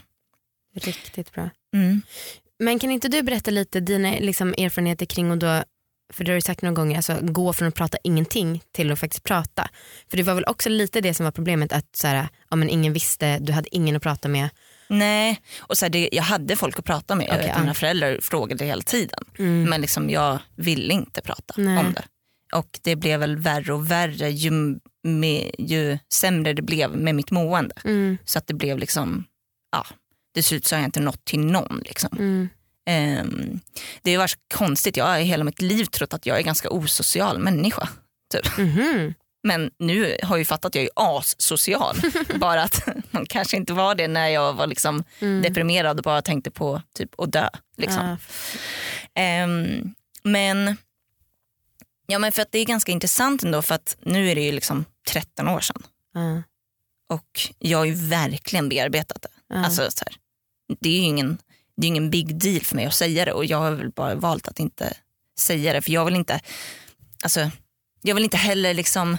Riktigt 0.87 1.33
bra. 1.33 1.51
Mm. 1.75 2.03
Men 2.59 2.79
kan 2.79 2.91
inte 2.91 3.09
du 3.09 3.23
berätta 3.23 3.51
lite 3.51 3.81
dina 3.81 4.11
liksom, 4.11 4.55
erfarenheter 4.59 5.07
kring 5.07 5.31
och 5.31 5.39
då 5.39 5.65
för 6.13 6.25
det 6.25 6.31
har 6.31 6.35
du 6.35 6.41
sagt 6.41 6.63
några 6.63 6.75
gånger, 6.75 6.97
alltså, 6.97 7.19
gå 7.23 7.53
från 7.53 7.69
att 7.69 7.75
prata 7.75 7.99
ingenting 8.03 8.63
till 8.73 8.93
att 8.93 8.99
faktiskt 8.99 9.25
prata. 9.25 9.69
För 10.11 10.17
det 10.17 10.23
var 10.23 10.35
väl 10.35 10.45
också 10.45 10.69
lite 10.69 11.01
det 11.01 11.15
som 11.15 11.25
var 11.25 11.31
problemet 11.31 11.73
att 11.73 11.97
så 11.97 12.07
här, 12.07 12.29
ja, 12.51 12.57
men 12.57 12.69
ingen 12.69 12.93
visste, 12.93 13.39
du 13.39 13.53
hade 13.53 13.75
ingen 13.75 13.97
att 13.97 14.03
prata 14.03 14.29
med. 14.29 14.49
Nej, 14.89 15.41
och 15.59 15.79
så 15.79 15.85
här, 15.85 15.91
det, 15.91 16.09
jag 16.13 16.23
hade 16.23 16.57
folk 16.57 16.79
att 16.79 16.85
prata 16.85 17.15
med. 17.15 17.29
Vet, 17.31 17.47
ja. 17.47 17.61
mina 17.61 17.75
föräldrar 17.75 18.19
frågade 18.23 18.65
hela 18.65 18.83
tiden. 18.83 19.25
Mm. 19.39 19.71
Men 19.71 19.81
liksom, 19.81 20.11
jag 20.11 20.39
ville 20.57 20.95
inte 20.95 21.21
prata 21.21 21.55
Nej. 21.57 21.79
om 21.79 21.93
det. 21.93 22.05
Och 22.53 22.81
det 22.83 22.97
blev 22.97 23.21
väl 23.21 23.37
värre 23.37 23.73
och 23.73 23.91
värre 23.91 24.31
ju, 24.31 24.79
med, 25.03 25.51
ju 25.59 25.99
sämre 26.13 26.53
det 26.53 26.63
blev 26.63 26.91
med 26.91 27.15
mitt 27.15 27.31
mående. 27.31 27.75
Mm. 27.85 28.19
Så 28.25 28.39
att 28.39 28.47
det 28.47 28.55
blev 28.55 28.79
liksom, 28.79 29.25
ja, 29.73 29.87
till 30.35 30.45
slut 30.45 30.67
sa 30.67 30.77
jag 30.77 30.85
inte 30.85 31.01
något 31.01 31.25
till 31.25 31.41
någon. 31.41 31.83
Liksom. 31.85 32.19
Mm. 32.19 32.49
Ehm, 32.87 33.61
det 34.03 34.15
har 34.15 34.19
varit 34.19 34.39
konstigt, 34.55 34.97
jag 34.97 35.05
har 35.05 35.19
hela 35.19 35.45
mitt 35.45 35.63
liv 35.63 35.85
trott 35.85 36.15
att 36.15 36.27
jag 36.27 36.39
är 36.39 36.43
ganska 36.43 36.71
osocial 36.71 37.39
människa. 37.39 37.89
Typ. 38.33 38.59
Mhm. 38.59 39.15
Men 39.43 39.71
nu 39.79 40.17
har 40.23 40.37
jag 40.37 40.39
ju 40.39 40.45
fattat 40.45 40.65
att 40.65 40.75
jag 40.75 40.85
är 40.85 40.91
associal. 41.21 41.97
bara 42.41 42.63
att 42.63 42.89
man 43.11 43.27
kanske 43.27 43.57
inte 43.57 43.73
var 43.73 43.95
det 43.95 44.09
när 44.09 44.29
jag 44.29 44.53
var 44.53 44.67
liksom 44.67 45.05
Mm. 45.21 45.43
deprimerad 45.43 45.99
och 45.99 46.03
bara 46.05 46.23
tänkte 46.23 46.51
på 46.51 46.83
typ 46.95 47.21
att 47.21 47.33
dö. 47.33 47.49
Liksom. 47.77 48.07
Ja. 48.09 48.17
Ehm, 49.23 49.95
men 50.23 50.77
Ja 52.09 52.19
men 52.19 52.33
för 52.33 52.43
att 52.43 52.53
det 52.53 52.59
är 52.59 52.65
ganska 52.65 52.93
intressant 52.93 53.43
ändå 53.43 53.63
för 53.63 53.75
att 53.75 53.97
nu 54.03 54.31
är 54.31 54.35
det 54.35 54.41
ju 54.41 54.53
liksom 54.53 54.85
13 55.09 55.49
år 55.49 55.61
sedan 55.61 55.83
Ja. 56.15 56.43
och 57.15 57.41
jag 57.59 57.79
har 57.79 57.85
ju 57.85 57.95
verkligen 57.95 58.69
bearbetat 58.69 59.23
det. 59.23 59.29
Ja. 59.49 59.65
Alltså, 59.65 59.91
så 59.91 60.05
här, 60.07 60.15
det 60.81 60.89
är 60.89 60.93
ju 60.93 60.99
ingen, 61.03 61.39
det 61.77 61.87
är 61.87 61.89
ingen 61.89 62.11
big 62.11 62.39
deal 62.39 62.61
för 62.61 62.77
mig 62.77 62.87
att 62.87 62.95
säga 62.95 63.25
det 63.25 63.33
och 63.33 63.45
jag 63.45 63.59
har 63.59 63.71
väl 63.71 63.91
bara 63.91 64.15
valt 64.15 64.49
att 64.49 64.61
inte 64.61 64.97
säga 65.39 65.73
det 65.73 65.83
för 65.83 65.93
jag 65.93 66.05
vill 66.05 66.15
inte, 66.17 66.41
alltså, 67.23 67.51
jag 68.03 68.15
vill 68.15 68.25
inte 68.25 68.37
heller 68.37 68.75
liksom 68.75 69.19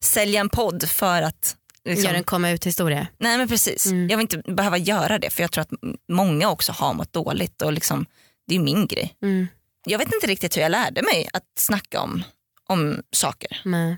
sälja 0.00 0.40
en 0.40 0.48
podd 0.48 0.88
för 0.88 1.22
att 1.22 1.56
liksom, 1.84 2.04
Gör 2.04 2.14
en 2.14 2.24
komma 2.24 2.50
ut 2.50 2.66
historia. 2.66 3.06
Nej 3.18 3.38
men 3.38 3.48
precis, 3.48 3.86
Mm. 3.86 4.08
jag 4.08 4.16
vill 4.16 4.24
inte 4.24 4.52
behöva 4.52 4.78
göra 4.78 5.18
det 5.18 5.30
för 5.30 5.42
jag 5.42 5.52
tror 5.52 5.62
att 5.62 5.70
många 6.08 6.50
också 6.50 6.72
har 6.72 6.94
mått 6.94 7.12
dåligt 7.12 7.62
och 7.62 7.72
liksom, 7.72 8.06
det 8.46 8.54
är 8.54 8.58
ju 8.58 8.64
min 8.64 8.86
grej. 8.86 9.16
Mm. 9.22 9.46
Jag 9.86 9.98
vet 9.98 10.14
inte 10.14 10.26
riktigt 10.26 10.56
hur 10.56 10.62
jag 10.62 10.70
lärde 10.70 11.02
mig 11.02 11.28
att 11.32 11.44
snacka 11.58 12.00
om, 12.00 12.22
om 12.68 13.02
saker. 13.12 13.60
Nej. 13.64 13.96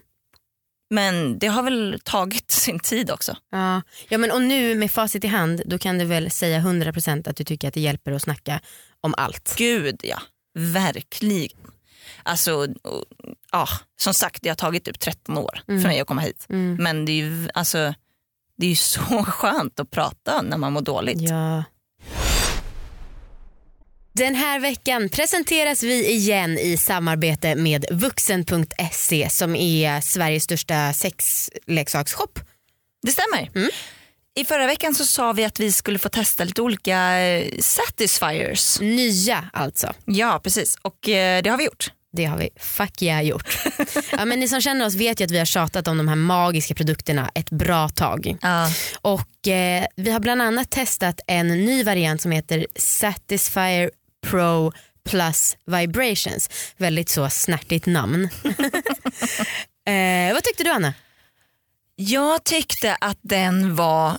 Men 0.93 1.39
det 1.39 1.47
har 1.47 1.63
väl 1.63 2.01
tagit 2.05 2.51
sin 2.51 2.81
tid 2.81 3.11
också. 3.11 3.37
Ja. 3.51 3.83
ja 4.09 4.19
men 4.19 4.31
och 4.31 4.43
nu 4.43 4.75
med 4.75 4.91
facit 4.91 5.25
i 5.25 5.27
hand 5.27 5.63
då 5.67 5.79
kan 5.79 5.99
du 5.99 6.05
väl 6.05 6.31
säga 6.31 6.59
100% 6.59 7.29
att 7.29 7.37
du 7.37 7.45
tycker 7.45 7.69
att 7.69 7.75
det 7.75 7.81
hjälper 7.81 8.13
att 8.13 8.23
snacka 8.23 8.61
om 9.01 9.15
allt. 9.17 9.55
Gud 9.59 10.01
ja, 10.03 10.23
verkligen. 10.55 11.59
Alltså, 12.23 12.67
ja, 13.53 13.69
som 13.97 14.15
sagt 14.15 14.43
det 14.43 14.49
har 14.49 14.57
tagit 14.57 14.85
typ 14.85 14.99
13 14.99 15.39
år 15.39 15.61
för 15.67 15.89
mig 15.89 16.01
att 16.01 16.07
komma 16.07 16.21
hit. 16.21 16.47
Mm. 16.49 16.77
Men 16.81 17.05
det 17.05 17.13
är 17.13 17.17
ju 17.17 17.49
alltså, 17.55 17.95
det 18.57 18.67
är 18.67 18.75
så 18.75 19.25
skönt 19.27 19.81
att 19.81 19.91
prata 19.91 20.43
när 20.43 20.57
man 20.57 20.73
mår 20.73 20.81
dåligt. 20.81 21.21
Ja. 21.21 21.65
Den 24.15 24.35
här 24.35 24.61
veckan 24.61 25.09
presenteras 25.09 25.83
vi 25.83 26.11
igen 26.11 26.59
i 26.59 26.77
samarbete 26.77 27.55
med 27.55 27.85
vuxen.se 27.91 29.29
som 29.31 29.57
är 29.57 30.01
Sveriges 30.01 30.45
största 30.45 30.93
sexleksaksshop. 30.93 32.41
Det 33.03 33.13
stämmer. 33.13 33.51
Mm. 33.55 33.71
I 34.35 34.45
förra 34.45 34.67
veckan 34.67 34.95
så 34.95 35.07
sa 35.07 35.33
vi 35.33 35.45
att 35.45 35.61
vi 35.61 35.73
skulle 35.73 35.99
få 35.99 36.09
testa 36.09 36.45
lite 36.45 36.63
olika 36.63 37.19
eh, 37.19 37.59
satisfiers. 37.59 38.81
Nya 38.81 39.45
alltså. 39.53 39.93
Ja 40.05 40.41
precis 40.45 40.77
och 40.83 41.09
eh, 41.09 41.43
det 41.43 41.51
har 41.51 41.57
vi 41.57 41.65
gjort. 41.65 41.91
Det 42.13 42.25
har 42.25 42.39
vi 42.39 42.49
fuck 42.57 43.03
yeah 43.03 43.23
gjort. 43.23 43.59
ja, 44.13 44.25
men 44.25 44.41
ni 44.41 44.49
som 44.49 44.61
känner 44.61 44.87
oss 44.87 44.95
vet 44.95 45.21
ju 45.21 45.25
att 45.25 45.31
vi 45.31 45.39
har 45.39 45.45
tjatat 45.45 45.89
om 45.89 45.99
de 45.99 46.09
här 46.09 46.17
magiska 46.17 46.75
produkterna 46.75 47.31
ett 47.35 47.51
bra 47.51 47.89
tag. 47.89 48.37
Ja. 48.43 48.71
Och 49.01 49.49
eh, 49.49 49.87
Vi 49.97 50.11
har 50.11 50.21
bland 50.21 50.43
annat 50.43 50.71
testat 50.71 51.21
en 51.27 51.49
ny 51.49 51.85
variant 51.85 52.23
som 52.23 52.31
heter 52.33 52.67
Satisfyer 52.77 53.91
Pro 54.27 54.73
Plus 55.05 55.57
Vibrations. 55.67 56.51
Väldigt 56.77 57.09
så 57.09 57.31
snärtigt 57.31 57.87
namn. 57.87 58.29
eh, 59.87 60.35
vad 60.35 60.45
tyckte 60.45 60.65
du 60.65 60.71
Anna? 60.71 60.95
Jag 61.97 62.45
tyckte 62.45 62.95
att 63.01 63.19
den 63.23 63.77
var, 63.77 64.19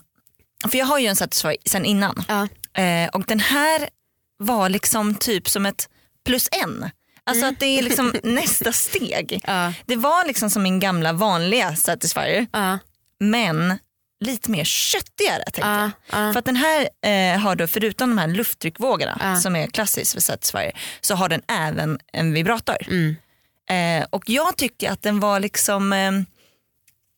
för 0.71 0.77
jag 0.77 0.85
har 0.85 0.99
ju 0.99 1.07
en 1.07 1.15
satisfier 1.15 1.57
sen 1.65 1.85
innan 1.85 2.23
Ja. 2.27 2.47
eh, 2.83 3.09
och 3.09 3.23
den 3.27 3.39
här 3.39 3.89
var 4.37 4.69
liksom 4.69 5.15
typ 5.15 5.49
som 5.49 5.65
ett 5.65 5.89
plus 6.25 6.49
en. 6.63 6.89
Alltså 7.25 7.45
att 7.45 7.59
det 7.59 7.65
är 7.65 7.81
liksom 7.83 8.13
nästa 8.23 8.73
steg. 8.73 9.41
Ja. 9.47 9.73
Det 9.85 9.95
var 9.95 10.27
liksom 10.27 10.49
som 10.49 10.63
min 10.63 10.79
gamla 10.79 11.13
vanliga 11.13 11.75
satisfier 11.75 12.47
Ja. 12.53 12.79
men 13.19 13.79
lite 14.23 14.51
mer 14.51 14.63
köttigare 14.63 15.43
tänkte 15.43 15.61
jag. 15.61 15.79
Ja. 15.81 15.91
Ja. 16.11 16.33
För 16.33 16.39
att 16.39 16.45
den 16.45 16.55
här 16.55 16.89
eh, 17.05 17.39
har 17.39 17.55
då 17.55 17.67
förutom 17.67 18.09
de 18.09 18.17
här 18.17 18.27
lufttryckvågorna 18.27 19.17
Ja. 19.21 19.35
som 19.35 19.55
är 19.55 19.67
klassiskt 19.67 20.13
för 20.13 20.21
Satisfyer 20.21 20.71
så 21.01 21.15
har 21.15 21.29
den 21.29 21.41
även 21.47 21.99
en 22.13 22.33
vibrator. 22.33 22.77
Mm. 22.87 23.15
Eh, 23.69 24.07
och 24.09 24.23
jag 24.29 24.57
tycker 24.57 24.91
att 24.91 25.01
den 25.01 25.19
var 25.19 25.39
liksom, 25.39 25.93
eh, 25.93 26.11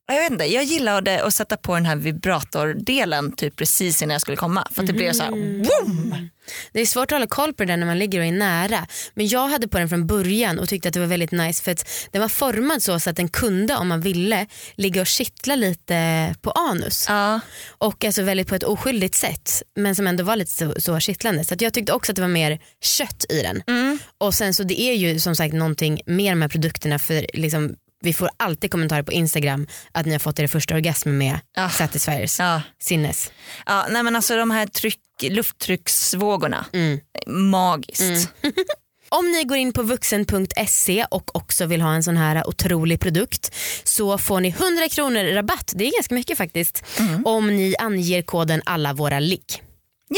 jag 0.08 0.22
vet 0.24 0.32
inte, 0.32 0.46
jag 0.46 0.64
gillade 0.64 1.24
att 1.24 1.34
sätta 1.36 1.58
på 1.58 1.76
den 1.76 1.86
här 1.86 1.96
vibratordelen 1.96 3.32
typ 3.36 3.56
precis 3.56 4.02
innan 4.02 4.12
jag 4.14 4.22
skulle 4.22 4.38
komma. 4.38 4.68
För 4.72 4.82
att 4.82 4.88
det 4.88 4.94
blev 4.94 5.12
så 5.14 5.24
här, 5.24 5.32
Mm. 5.32 5.62
boom! 5.62 6.30
Det 6.72 6.82
är 6.82 6.86
svårt 6.86 7.12
att 7.12 7.16
hålla 7.16 7.28
koll 7.28 7.54
på 7.54 7.66
den 7.66 7.80
när 7.80 7.88
man 7.88 8.00
ligger 8.00 8.20
och 8.20 8.26
är 8.26 8.32
nära. 8.32 8.88
Men 9.14 9.28
jag 9.28 9.48
hade 9.48 9.68
på 9.68 9.78
den 9.78 9.90
från 9.90 10.08
början 10.08 10.60
och 10.60 10.70
tyckte 10.70 10.88
att 10.88 10.94
det 10.94 11.00
var 11.00 11.08
väldigt 11.08 11.32
nice 11.32 11.64
för 11.64 11.72
att 11.72 11.88
den 12.12 12.22
var 12.22 12.30
formad 12.30 12.84
så, 12.84 13.00
så 13.00 13.10
att 13.10 13.16
den 13.16 13.30
kunde 13.30 13.76
om 13.76 13.88
man 13.88 14.02
ville 14.02 14.48
ligga 14.76 15.02
och 15.02 15.08
kittla 15.08 15.56
lite 15.56 16.36
på 16.42 16.52
anus. 16.52 17.06
Ja. 17.10 17.40
Och 17.68 18.06
alltså 18.06 18.22
väldigt 18.22 18.48
på 18.48 18.56
ett 18.56 18.64
oskyldigt 18.64 19.16
sätt 19.16 19.64
men 19.76 19.96
som 19.96 20.08
ändå 20.08 20.24
var 20.24 20.36
lite 20.36 20.52
så, 20.52 20.74
så 20.82 21.00
kittlande. 21.00 21.46
Så 21.46 21.56
jag 21.60 21.74
tyckte 21.74 21.94
också 21.94 22.12
att 22.12 22.16
det 22.16 22.22
var 22.22 22.30
mer 22.30 22.60
kött 22.82 23.26
i 23.30 23.42
den. 23.42 23.64
Mm. 23.68 24.00
Och 24.18 24.34
sen 24.34 24.54
så 24.54 24.64
det 24.64 24.82
är 24.82 24.94
ju 24.94 25.20
som 25.20 25.36
sagt 25.36 25.54
någonting 25.54 26.02
mer 26.06 26.36
med 26.36 26.52
produkterna 26.52 27.00
för 27.00 27.26
liksom, 27.34 27.76
vi 28.06 28.14
får 28.14 28.30
alltid 28.38 28.72
kommentarer 28.72 29.04
på 29.04 29.12
Instagram 29.12 29.68
att 29.92 30.06
ni 30.06 30.12
har 30.12 30.20
fått 30.20 30.40
er 30.40 30.48
första 30.48 30.76
orgasm 30.76 31.18
med 31.18 31.40
Ah. 31.58 31.70
Satisfiers. 31.70 32.40
Ja. 32.40 32.62
Sinnes. 32.82 33.32
Ja, 33.66 33.86
nej 33.90 34.04
men 34.04 34.16
alltså 34.16 34.36
de 34.36 34.52
här 34.52 34.66
tryck, 34.68 35.00
lufttrycksvågorna, 35.22 36.66
Mm. 36.74 37.00
magiskt. 37.28 38.30
Om 39.10 39.32
ni 39.32 39.44
går 39.44 39.58
in 39.58 39.74
på 39.74 39.84
vuxen.se 39.84 41.06
och 41.12 41.36
också 41.36 41.66
vill 41.66 41.82
ha 41.82 41.94
en 41.94 42.04
sån 42.04 42.18
här 42.18 42.48
otrolig 42.48 43.00
produkt 43.00 43.56
så 43.84 44.18
får 44.18 44.40
ni 44.40 44.50
100 44.50 44.90
kronor 44.92 45.24
rabatt, 45.24 45.74
det 45.76 45.86
är 45.88 45.92
ganska 45.92 46.16
mycket 46.16 46.38
faktiskt, 46.38 46.84
om 47.26 47.56
ni 47.56 47.76
anger 47.80 48.22
koden 48.22 48.62
alla 48.66 48.94
våra 48.94 49.20
ligg. 49.20 49.64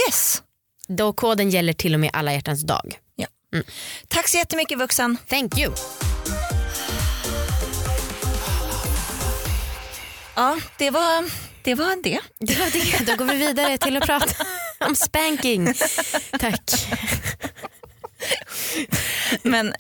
Yes. 0.08 0.42
Då 0.88 1.14
koden 1.14 1.50
gäller 1.50 1.74
till 1.74 1.94
och 1.94 2.00
med 2.00 2.10
alla 2.14 2.34
hjärtans 2.34 2.62
dag. 2.64 2.98
Tack 4.08 4.28
så 4.28 4.38
jättemycket 4.38 4.78
vuxen. 4.80 5.18
Thank 5.30 5.58
you. 5.60 5.74
Ja, 10.38 10.58
det 10.78 10.90
var 10.90 11.30
det. 11.64 11.76
Var 11.76 12.04
det. 12.04 12.20
Det 12.40 12.60
var 12.60 12.72
det. 12.72 13.12
Då 13.12 13.16
går 13.18 13.26
vi 13.26 13.38
vidare 13.38 13.78
till 13.78 13.98
att 13.98 14.06
prata 14.06 14.46
om 14.80 14.96
spanking. 14.96 15.74
Tack. 16.40 16.72
Men, 19.44 19.74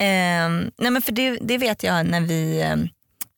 ehm, 0.00 0.70
nej 0.78 0.90
men 0.90 1.02
för 1.02 1.12
det, 1.12 1.38
det 1.42 1.58
vet 1.58 1.82
jag 1.82 2.06
när 2.06 2.20
vi, 2.20 2.60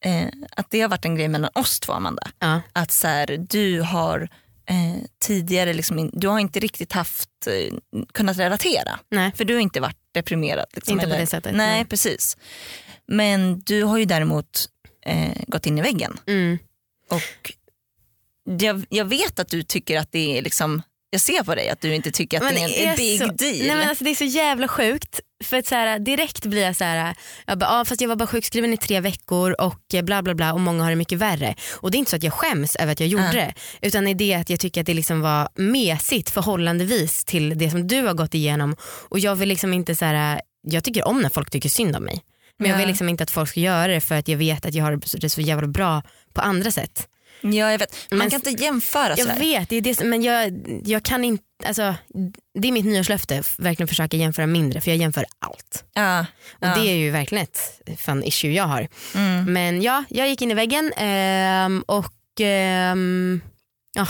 eh, 0.04 0.26
att 0.56 0.70
det 0.70 0.80
har 0.80 0.88
varit 0.88 1.04
en 1.04 1.16
grej 1.16 1.28
mellan 1.28 1.50
oss 1.54 1.80
två 1.80 1.92
Amanda. 1.92 2.28
Ja. 2.38 2.60
Att 2.72 2.92
så 2.92 3.08
här, 3.08 3.26
du 3.48 3.80
har 3.80 4.20
eh, 4.66 5.02
tidigare, 5.20 5.72
liksom, 5.72 6.10
du 6.12 6.28
har 6.28 6.38
inte 6.38 6.60
riktigt 6.60 6.92
haft, 6.92 7.28
eh, 7.46 7.74
kunnat 8.14 8.38
relatera. 8.38 8.98
Nej. 9.10 9.32
För 9.36 9.44
du 9.44 9.54
har 9.54 9.60
inte 9.60 9.80
varit 9.80 9.98
deprimerad. 10.12 10.66
Liksom, 10.72 10.92
Inte 11.00 11.10
på 11.10 11.16
det 11.16 11.26
sättet, 11.26 11.54
Nej, 11.54 11.76
nej. 11.76 11.84
precis. 11.84 12.36
Men 13.06 13.60
du 13.60 13.82
har 13.82 13.98
ju 13.98 14.04
däremot 14.04 14.68
eh, 15.04 15.32
gått 15.46 15.66
in 15.66 15.78
i 15.78 15.82
väggen. 15.82 16.18
Mm. 16.26 16.58
Och 17.10 17.52
jag, 18.60 18.84
jag 18.88 19.04
vet 19.04 19.38
att 19.38 19.48
du 19.48 19.62
tycker 19.62 19.98
att 19.98 20.12
det 20.12 20.38
är 20.38 20.42
liksom, 20.42 20.82
jag 21.10 21.20
ser 21.20 21.42
på 21.42 21.54
dig 21.54 21.68
att 21.68 21.80
du 21.80 21.94
inte 21.94 22.10
tycker 22.10 22.36
att 22.36 22.42
Men 22.44 22.54
det 22.54 22.60
är 22.60 22.82
en, 22.84 22.90
en 22.90 22.96
big 22.96 23.18
så, 23.18 23.26
deal. 23.26 23.58
Nej, 23.58 23.76
men 23.76 23.88
alltså, 23.88 24.04
det 24.04 24.10
är 24.10 24.14
så 24.14 24.24
jävla 24.24 24.68
sjukt. 24.68 25.20
För 25.44 25.56
att 25.56 25.66
så 25.66 25.74
här, 25.74 25.98
direkt 25.98 26.46
blir 26.46 26.62
jag 26.62 26.76
så 26.76 26.84
här, 26.84 27.16
jag 27.46 27.58
bara, 27.58 27.70
ah, 27.70 27.84
fast 27.84 28.00
jag 28.00 28.08
var 28.08 28.16
bara 28.16 28.26
sjukskriven 28.26 28.72
i 28.72 28.76
tre 28.76 29.00
veckor 29.00 29.60
och 29.60 29.80
bla 30.02 30.22
bla 30.22 30.34
bla 30.34 30.52
och 30.52 30.60
många 30.60 30.82
har 30.82 30.90
det 30.90 30.96
mycket 30.96 31.18
värre. 31.18 31.54
Och 31.72 31.90
det 31.90 31.96
är 31.96 31.98
inte 31.98 32.10
så 32.10 32.16
att 32.16 32.22
jag 32.22 32.32
skäms 32.32 32.76
över 32.76 32.92
att 32.92 33.00
jag 33.00 33.08
gjorde 33.08 33.24
Ja. 33.24 33.32
det. 33.32 33.54
Utan 33.82 34.04
det 34.04 34.10
är 34.10 34.14
det 34.14 34.34
att 34.34 34.50
jag 34.50 34.60
tycker 34.60 34.80
att 34.80 34.86
det 34.86 34.94
liksom 34.94 35.20
var 35.20 35.48
mesigt 35.54 36.30
förhållandevis 36.30 37.24
till 37.24 37.58
det 37.58 37.70
som 37.70 37.86
du 37.88 38.02
har 38.06 38.14
gått 38.14 38.34
igenom. 38.34 38.76
Och 39.08 39.18
jag 39.18 39.34
vill 39.36 39.48
liksom 39.48 39.72
inte 39.74 39.96
så 39.96 40.04
här, 40.04 40.40
jag 40.62 40.84
tycker 40.84 41.08
om 41.08 41.22
när 41.22 41.28
folk 41.28 41.50
tycker 41.50 41.68
synd 41.68 41.96
om 41.96 42.04
mig. 42.04 42.22
Men 42.58 42.68
jag 42.68 42.74
Ja. 42.74 42.78
vill 42.78 42.88
liksom 42.88 43.08
inte 43.08 43.22
att 43.22 43.30
folk 43.30 43.48
ska 43.50 43.60
göra 43.60 43.86
det 43.86 44.00
för 44.00 44.14
att 44.14 44.28
jag 44.28 44.36
vet 44.36 44.66
att 44.66 44.74
jag 44.74 44.84
har 44.84 45.00
det 45.20 45.30
så 45.30 45.40
jävla 45.40 45.66
bra 45.66 46.02
på 46.34 46.40
andra 46.40 46.70
sätt. 46.70 47.08
Ja, 47.40 47.70
jag 47.70 47.78
vet. 47.78 48.06
Man 48.10 48.18
Men- 48.18 48.30
kan 48.30 48.40
inte 48.48 48.64
jämföra 48.64 49.08
Jag 49.08 49.18
sådär. 49.18 49.38
vet, 49.38 49.68
det 49.68 49.76
är 49.76 49.80
det 49.80 50.04
men 50.04 50.22
jag, 50.22 50.52
jag 50.84 51.02
kan 51.02 51.24
inte, 51.24 51.44
alltså, 51.66 51.94
det 52.58 52.68
är 52.68 52.72
mitt 52.72 52.84
nyårslöfte, 52.84 53.42
verkligen 53.58 53.88
försöka 53.88 54.16
jämföra 54.16 54.46
mindre 54.46 54.80
för 54.80 54.90
jag 54.90 54.98
jämför 54.98 55.24
allt. 55.38 55.84
Ja, 55.94 56.20
Och 56.20 56.66
ja. 56.66 56.74
det 56.74 56.88
är 56.90 56.94
ju 56.96 57.10
verkligen 57.10 57.44
ett 57.44 58.00
fan 58.00 58.24
issue 58.24 58.50
jag 58.52 58.64
har. 58.64 58.88
Mm. 59.14 59.52
Men 59.52 59.82
ja, 59.82 60.04
jag 60.08 60.28
gick 60.28 60.42
in 60.42 60.50
i 60.50 60.54
väggen 60.54 60.92
ehm, 60.96 61.84
och 61.86 62.12
ehm, 62.40 63.40
ja, 63.96 64.06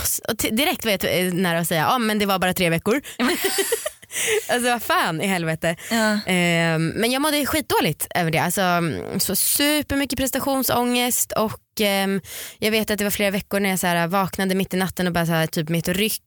direkt 0.50 0.84
var 0.84 0.90
jag 0.92 1.00
t- 1.00 1.30
nära 1.32 1.58
att 1.58 1.68
säga 1.68 1.80
ja 1.82 1.98
men 1.98 2.18
det 2.18 2.26
var 2.26 2.38
bara 2.38 2.54
tre 2.54 2.70
veckor. 2.70 3.00
alltså 4.48 4.70
vad 4.70 4.82
fan 4.82 5.20
i 5.20 5.26
helvete. 5.26 5.76
Ja. 5.90 6.18
Ehm, 6.26 6.88
men 6.88 7.10
jag 7.12 7.22
mådde 7.22 7.46
skitdåligt 7.46 8.06
över 8.14 8.30
det. 8.30 8.38
Alltså, 8.38 8.60
mm, 8.60 9.20
så 9.20 9.36
supermycket 9.36 10.18
prestationsångest 10.18 11.32
och 11.32 11.60
ehm, 11.80 12.20
jag 12.58 12.70
vet 12.70 12.90
att 12.90 12.98
det 12.98 13.04
var 13.04 13.10
flera 13.10 13.30
veckor 13.30 13.60
när 13.60 13.70
jag 13.70 13.78
så 13.78 13.86
här, 13.86 14.06
vaknade 14.06 14.54
mitt 14.54 14.74
i 14.74 14.76
natten 14.76 15.06
och 15.06 15.12
bara 15.12 15.26
så 15.26 15.32
här, 15.32 15.46
typ 15.46 15.68
med 15.68 15.78
ett 15.78 15.88
ryck. 15.96 16.22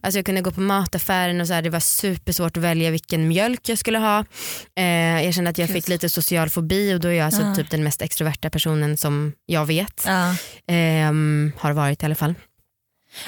Alltså, 0.00 0.18
jag 0.18 0.26
kunde 0.26 0.40
gå 0.40 0.50
på 0.50 0.60
mataffären 0.60 1.40
och 1.40 1.46
så 1.46 1.52
här, 1.52 1.62
det 1.62 1.70
var 1.70 1.80
supersvårt 1.80 2.56
att 2.56 2.62
välja 2.62 2.90
vilken 2.90 3.28
mjölk 3.28 3.68
jag 3.68 3.78
skulle 3.78 3.98
ha. 3.98 4.24
Eh, 4.78 5.24
jag 5.24 5.34
kände 5.34 5.50
att 5.50 5.58
jag 5.58 5.68
fick 5.68 5.88
lite 5.88 6.08
social 6.08 6.50
fobi 6.50 6.94
och 6.94 7.00
då 7.00 7.08
är 7.08 7.12
jag 7.12 7.24
alltså 7.24 7.42
Ja. 7.42 7.54
typ 7.54 7.70
den 7.70 7.84
mest 7.84 8.02
extroverta 8.02 8.50
personen 8.50 8.96
som 8.96 9.32
jag 9.46 9.66
vet. 9.66 10.02
Ja. 10.06 10.34
Ehm, 10.68 11.52
har 11.58 11.72
varit 11.72 12.02
i 12.02 12.06
alla 12.06 12.14
fall. 12.14 12.34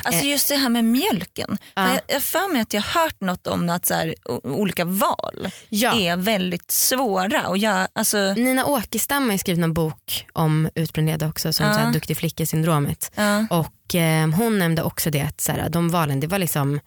Alltså 0.03 0.25
just 0.25 0.49
det 0.49 0.57
här 0.57 0.69
med 0.69 0.85
mjölken. 0.85 1.59
Ja. 1.75 1.89
Jag 2.09 2.15
har 2.15 2.21
för 2.21 2.53
mig 2.53 2.63
att 2.63 2.75
jag 2.75 2.83
hört 2.83 3.21
något 3.21 3.47
om 3.47 3.71
att 3.71 3.87
så 3.87 3.95
här, 3.95 4.15
olika 4.45 4.85
val 4.85 5.49
Ja. 5.69 5.93
är 6.01 6.17
väldigt 6.17 6.71
svåra. 6.71 7.49
Och 7.49 7.59
jag, 7.59 7.89
alltså, 7.93 8.35
Nina 8.37 8.67
Åkestam 8.67 9.31
har 9.31 9.37
skrivit 9.37 9.65
en 9.65 9.75
bok 9.75 10.27
om 10.33 10.69
utbrändhet 10.75 11.23
också 11.23 11.53
som 11.53 11.67
Ja. 11.67 11.75
så 11.75 11.79
här, 11.81 11.93
duktig 11.93 12.17
flicka-syndromet. 12.17 13.13
ja, 13.15 13.47
Och 13.51 13.95
eh, 13.95 14.29
hon 14.31 14.59
nämnde 14.59 14.83
också 14.83 15.11
det 15.11 15.21
att 15.21 15.41
så 15.41 15.53
här, 15.53 15.69
de 15.69 15.89
valen 15.91 16.21
det 16.21 16.27
var 16.27 16.39
liksom 16.39 16.81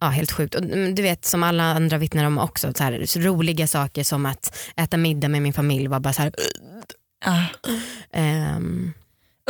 Ja, 0.00 0.06
helt 0.08 0.32
sjukt. 0.32 0.54
Och, 0.54 0.62
mm, 0.64 0.94
du 0.94 1.02
vet 1.02 1.24
som 1.24 1.42
alla 1.42 1.64
andra 1.64 1.98
vittnar 1.98 2.24
om 2.24 2.38
också, 2.38 2.72
så 2.76 2.82
här, 2.84 3.06
så 3.06 3.20
roliga 3.20 3.66
saker 3.66 4.04
som 4.04 4.26
att 4.26 4.58
äta 4.76 4.96
middag 4.96 5.28
med 5.28 5.42
min 5.42 5.52
familj 5.52 5.86
var 5.86 6.00
bara 6.00 6.12
så 6.12 6.22
här, 6.22 6.32
ja. 7.24 7.44
ehm, 8.12 8.92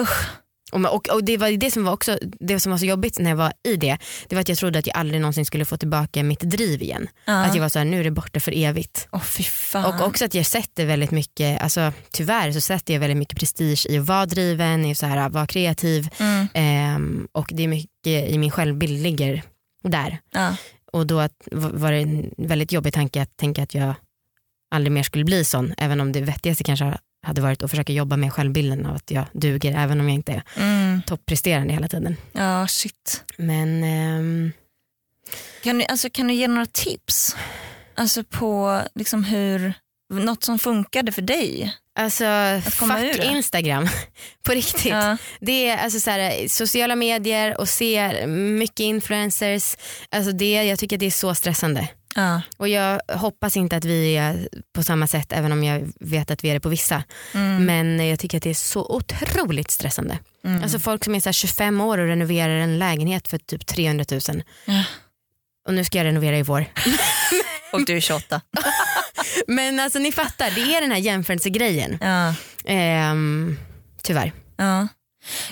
Usch. 0.00 0.26
Och, 0.72 1.08
och, 1.08 1.24
det 1.24 1.36
var 1.36 1.50
det 1.50 1.70
som 1.70 1.84
var 1.84 1.92
också 1.92 2.18
det 2.40 2.60
som 2.60 2.72
var 2.72 2.78
så 2.78 2.84
jobbigt 2.84 3.18
när 3.18 3.30
jag 3.30 3.36
var 3.36 3.52
i 3.64 3.76
det, 3.76 3.98
det 4.28 4.36
var 4.36 4.40
att 4.40 4.48
jag 4.48 4.58
trodde 4.58 4.78
att 4.78 4.86
jag 4.86 4.96
aldrig 4.96 5.20
någonsin 5.20 5.46
skulle 5.46 5.64
få 5.64 5.76
tillbaka 5.76 6.22
mitt 6.22 6.40
driv 6.40 6.82
igen. 6.82 7.08
Ja. 7.24 7.44
Att 7.44 7.54
jag 7.54 7.62
var 7.62 7.68
så 7.68 7.78
här, 7.78 7.86
nu 7.86 8.00
är 8.00 8.04
det 8.04 8.10
borta 8.10 8.40
för 8.40 8.52
evigt. 8.56 9.08
Fan. 9.48 9.84
Och 9.84 10.06
också 10.06 10.24
att 10.24 10.34
jag 10.34 10.46
sätter 10.46 10.86
väldigt 10.86 11.10
mycket, 11.10 11.62
alltså 11.62 11.92
tyvärr 12.12 12.52
så 12.52 12.60
sätter 12.60 12.94
jag 12.94 13.00
väldigt 13.00 13.18
mycket 13.18 13.38
prestige 13.38 13.86
i 13.88 13.98
att 13.98 14.06
vara 14.06 14.26
driven, 14.26 14.84
i 14.84 14.94
så 14.94 15.06
här, 15.06 15.28
vara 15.28 15.46
kreativ 15.46 16.08
mm, 16.18 16.46
ehm, 16.54 17.28
och 17.32 17.50
det 17.52 17.62
är 17.62 17.68
mycket 17.68 18.30
i 18.30 18.38
min 18.38 18.50
självbild 18.50 19.02
ligger 19.02 19.42
där. 19.84 20.18
ja. 20.30 20.56
Och 20.92 21.06
då 21.06 21.20
att, 21.20 21.48
var 21.52 21.92
det 21.92 21.98
en 21.98 22.30
väldigt 22.36 22.72
jobbig 22.72 22.94
tanke 22.94 23.22
att 23.22 23.36
tänka 23.36 23.62
att 23.62 23.74
jag 23.74 23.94
aldrig 24.70 24.92
mer 24.92 25.02
skulle 25.02 25.24
bli 25.24 25.44
sån, 25.44 25.74
även 25.78 26.00
om 26.00 26.12
det 26.12 26.20
vettigaste 26.20 26.64
kanske 26.64 26.98
hade 27.28 27.40
varit 27.40 27.62
att 27.62 27.70
försöka 27.70 27.92
jobba 27.92 28.16
med 28.16 28.32
självbilden 28.32 28.86
av 28.86 28.96
att 28.96 29.10
jag 29.10 29.24
duger 29.32 29.74
även 29.78 30.00
om 30.00 30.08
jag 30.08 30.14
inte 30.14 30.32
är 30.32 30.42
Mm, 30.56 31.02
toppresterande 31.06 31.72
hela 31.72 31.88
tiden. 31.88 32.16
ja 32.32 32.66
shit. 32.68 33.24
Men 33.36 33.84
ehm, 33.84 34.52
Kan 35.62 35.78
du, 35.78 35.84
alltså, 35.84 36.10
kan 36.10 36.28
du 36.28 36.34
ge 36.34 36.48
några 36.48 36.66
tips? 36.66 37.36
Alltså 37.94 38.24
på 38.24 38.82
liksom 38.94 39.24
hur, 39.24 39.72
något 40.10 40.44
som 40.44 40.58
funkade 40.58 41.12
för 41.12 41.22
dig? 41.22 41.74
alltså 41.98 42.24
fuck. 42.64 43.24
Instagram, 43.24 43.88
på 44.46 44.52
riktigt. 44.52 44.84
Ja. 44.92 45.16
Det 45.40 45.68
är 45.68 45.76
alltså 45.84 46.00
så 46.00 46.10
här, 46.10 46.48
sociala 46.48 46.96
medier 46.96 47.60
och 47.60 47.68
se 47.68 48.26
mycket 48.26 48.80
influencers, 48.80 49.76
alltså 50.10 50.32
det, 50.32 50.52
jag 50.64 50.78
tycker 50.78 50.96
att 50.96 51.00
det 51.00 51.06
är 51.06 51.10
så 51.10 51.34
stressande. 51.34 51.88
Ja. 52.18 52.42
Och 52.56 52.68
jag 52.68 53.00
hoppas 53.12 53.56
inte 53.56 53.76
att 53.76 53.84
vi 53.84 54.16
är 54.16 54.48
på 54.74 54.82
samma 54.82 55.06
sätt 55.06 55.32
även 55.32 55.52
om 55.52 55.64
jag 55.64 55.92
vet 56.00 56.30
att 56.30 56.44
vi 56.44 56.48
är 56.50 56.54
det 56.54 56.60
på 56.60 56.68
vissa. 56.68 57.02
Mm, 57.34 57.64
Men 57.64 58.08
jag 58.08 58.18
tycker 58.18 58.36
att 58.38 58.42
det 58.42 58.50
är 58.50 58.54
så 58.54 58.86
otroligt 58.96 59.70
stressande. 59.70 60.18
mm. 60.44 60.62
Alltså 60.62 60.78
folk 60.78 61.04
som 61.04 61.14
är 61.14 61.20
så 61.20 61.28
här 61.28 61.32
25 61.32 61.80
år 61.80 61.98
och 61.98 62.06
renoverar 62.06 62.54
en 62.54 62.78
lägenhet 62.78 63.28
för 63.28 63.38
typ 63.38 63.66
300 63.66 64.04
000. 64.10 64.20
Ja. 64.64 64.84
Och 65.68 65.74
nu 65.74 65.84
ska 65.84 65.98
jag 65.98 66.04
renovera 66.04 66.38
i 66.38 66.42
vår. 66.42 66.64
Och 67.72 67.84
du 67.84 67.96
är 67.96 68.00
28. 68.00 68.40
Men 69.46 69.80
alltså 69.80 69.98
ni 69.98 70.12
fattar, 70.12 70.50
det 70.50 70.74
är 70.76 70.80
den 70.80 70.90
här 70.90 70.98
jämförelsegrejen. 70.98 71.98
Ja. 72.00 72.34
Ehm, 72.64 73.58
tyvärr. 74.02 74.32
Ja. 74.56 74.88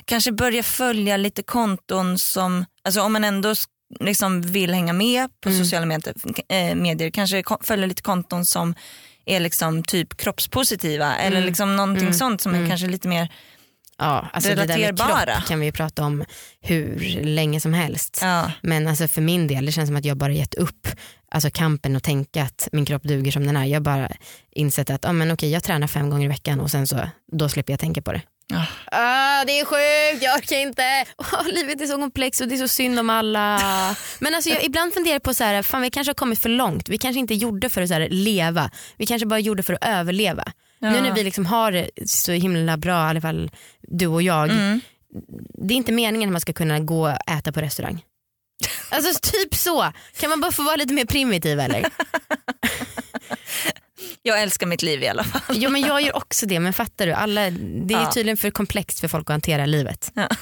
Kanske 0.05 0.33
börja 0.33 0.63
följa 0.63 1.17
lite 1.17 1.43
konton 1.43 2.19
som, 2.19 2.65
alltså 2.85 3.01
om 3.03 3.13
man 3.13 3.25
ändå 3.25 3.55
liksom 4.01 4.43
vill 4.43 4.75
hänga 4.75 4.93
med 4.93 5.29
på 5.41 5.49
Mm. 5.49 5.65
sociala 5.65 5.87
medier, 5.87 6.15
eh, 6.49 6.75
medier, 6.75 7.11
kanske 7.11 7.43
följa 7.61 7.87
lite 7.87 8.03
konton 8.03 8.45
som 8.45 8.75
är 9.27 9.41
liksom 9.41 9.83
typ 9.85 10.17
kroppspositiva 10.17 11.17
eller 11.17 11.37
Mm. 11.37 11.47
liksom 11.47 11.77
någonting 11.77 12.03
Mm. 12.07 12.15
sånt 12.15 12.41
som 12.41 12.53
är 12.53 12.57
Mm. 12.59 12.69
kanske 12.69 12.87
lite 12.87 13.09
mer, 13.09 13.29
Ja, 13.99 14.29
alltså 14.33 14.51
det 14.51 14.55
där 14.67 14.79
med 14.79 14.99
kropp 14.99 15.47
kan 15.49 15.61
vi 15.61 15.67
ju 15.67 15.73
prata 15.73 16.05
om 16.05 16.25
hur 16.61 17.21
länge 17.23 17.61
som 17.61 17.75
helst. 17.75 18.19
ja, 18.23 18.53
Men 18.63 18.89
alltså 18.89 19.09
för 19.09 19.23
min 19.23 19.47
del, 19.47 19.67
det 19.67 19.73
känns 19.73 19.89
som 19.89 19.97
att 19.97 20.05
jag 20.05 20.17
bara 20.17 20.33
gett 20.33 20.55
upp 20.55 20.89
alltså 21.31 21.51
kampen 21.51 21.97
och 21.97 22.03
tänka 22.03 22.43
att 22.43 22.69
min 22.73 22.85
kropp 22.85 23.03
duger 23.03 23.33
som 23.33 23.47
den 23.47 23.57
är. 23.57 23.65
Jag 23.65 23.75
har 23.77 23.81
bara 23.81 24.09
insett 24.53 24.91
att 24.91 25.05
ah, 25.05 25.13
men 25.13 25.31
okej, 25.31 25.51
jag 25.51 25.63
tränar 25.65 25.87
fem 25.87 26.11
gånger 26.11 26.25
i 26.25 26.29
veckan 26.29 26.61
och 26.61 26.71
sen 26.71 26.87
så 26.87 27.01
då 27.33 27.49
slipper 27.49 27.73
jag 27.73 27.81
tänka 27.81 28.03
på 28.03 28.13
det. 28.13 28.23
Ja. 28.49 28.67
Ah, 28.85 29.45
det 29.45 29.61
är 29.61 29.65
sjukt, 29.65 30.23
jag 30.23 30.37
orkar 30.37 30.57
inte. 30.57 31.05
Oh, 31.19 31.53
livet 31.53 31.81
är 31.81 31.87
så 31.87 31.97
komplext 31.97 32.41
och 32.41 32.49
det 32.49 32.55
är 32.55 32.59
så 32.59 32.69
synd 32.69 32.99
om 32.99 33.11
alla. 33.11 33.61
Men 34.19 34.35
alltså, 34.35 34.51
jag 34.51 34.65
ibland 34.65 34.95
funderar 34.95 35.15
jag 35.15 35.23
på 35.23 35.35
så 35.35 35.45
här, 35.45 35.63
fan 35.63 35.83
vi 35.83 35.91
kanske 35.91 36.11
har 36.11 36.15
kommit 36.15 36.39
för 36.39 36.49
långt. 36.49 36.89
Vi 36.89 36.99
kanske 36.99 37.21
inte 37.21 37.35
gjorde 37.35 37.69
för 37.69 37.83
att 37.83 37.89
så 37.89 37.95
här, 37.95 38.09
leva, 38.11 38.71
vi 38.97 39.07
kanske 39.07 39.27
bara 39.27 39.41
gjorde 39.41 39.63
för 39.63 39.73
att 39.73 39.85
överleva. 39.85 40.45
Ja. 40.79 40.91
Nu 40.91 41.01
när 41.01 41.15
vi 41.15 41.25
liksom 41.25 41.47
har 41.47 41.73
det 41.73 41.91
så 42.07 42.33
himla 42.33 42.77
bra, 42.77 43.07
i 43.07 43.11
alla 43.11 43.21
fall 43.21 43.51
du 43.81 44.07
och 44.07 44.23
jag. 44.23 44.51
Mm. 44.51 44.81
Det 45.55 45.75
är 45.75 45.77
inte 45.77 45.93
meningen 45.93 46.29
att 46.29 46.33
man 46.33 46.41
ska 46.41 46.53
kunna 46.53 46.81
gå 46.81 47.03
och 47.09 47.31
äta 47.31 47.53
på 47.53 47.61
restaurang. 47.61 48.03
Alltså 48.91 49.31
typ 49.33 49.55
så. 49.55 49.93
Kan 50.17 50.31
man 50.31 50.41
bara 50.41 50.53
få 50.53 50.63
vara 50.63 50.77
lite 50.77 50.95
mer 50.95 51.05
primitiv 51.05 51.61
eller? 51.61 51.87
Jag 54.23 54.43
älskar 54.43 54.67
mitt 54.67 54.83
liv 54.83 55.03
i 55.03 55.09
alla 55.09 55.25
fall. 55.25 55.41
Jo 55.51 55.71
men 55.71 55.81
jag 55.81 56.03
gör 56.03 56.17
också 56.17 56.47
det 56.47 56.61
men 56.61 56.73
fattar 56.73 57.07
du, 57.07 57.13
alla, 57.13 57.51
det 57.51 57.95
är 57.95 58.01
Ja. 58.01 58.13
tydligen 58.13 58.37
för 58.37 58.51
komplext 58.51 59.01
för 59.01 59.09
folk 59.09 59.31
att 59.31 59.35
hantera 59.35 59.67
livet. 59.67 60.13
Ja. 60.15 60.29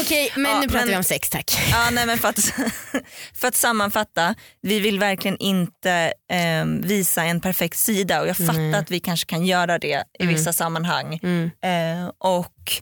Okej 0.00 0.32
men 0.36 0.44
Ja, 0.52 0.60
nu 0.60 0.66
pratar 0.68 0.78
men- 0.78 0.88
vi 0.88 0.96
om 0.96 1.04
sex 1.04 1.30
tack. 1.30 1.58
Ja, 1.70 1.90
nej, 1.92 2.06
men 2.06 2.18
för, 2.18 2.28
att, 2.28 2.38
för 3.34 3.48
att 3.48 3.54
sammanfatta, 3.54 4.34
vi 4.62 4.80
vill 4.80 4.98
verkligen 4.98 5.36
inte 5.36 6.12
eh, 6.32 6.64
visa 6.66 7.24
en 7.24 7.40
perfekt 7.40 7.78
sida 7.78 8.20
och 8.20 8.28
jag 8.28 8.36
fattar 8.36 8.52
Nej. 8.52 8.74
att 8.74 8.90
vi 8.90 9.00
kanske 9.00 9.26
kan 9.26 9.46
göra 9.46 9.78
det 9.78 10.04
i 10.18 10.22
Mm. 10.22 10.34
vissa 10.34 10.52
sammanhang. 10.52 11.20
Mm. 11.22 11.50
Eh, 11.64 12.10
och 12.18 12.72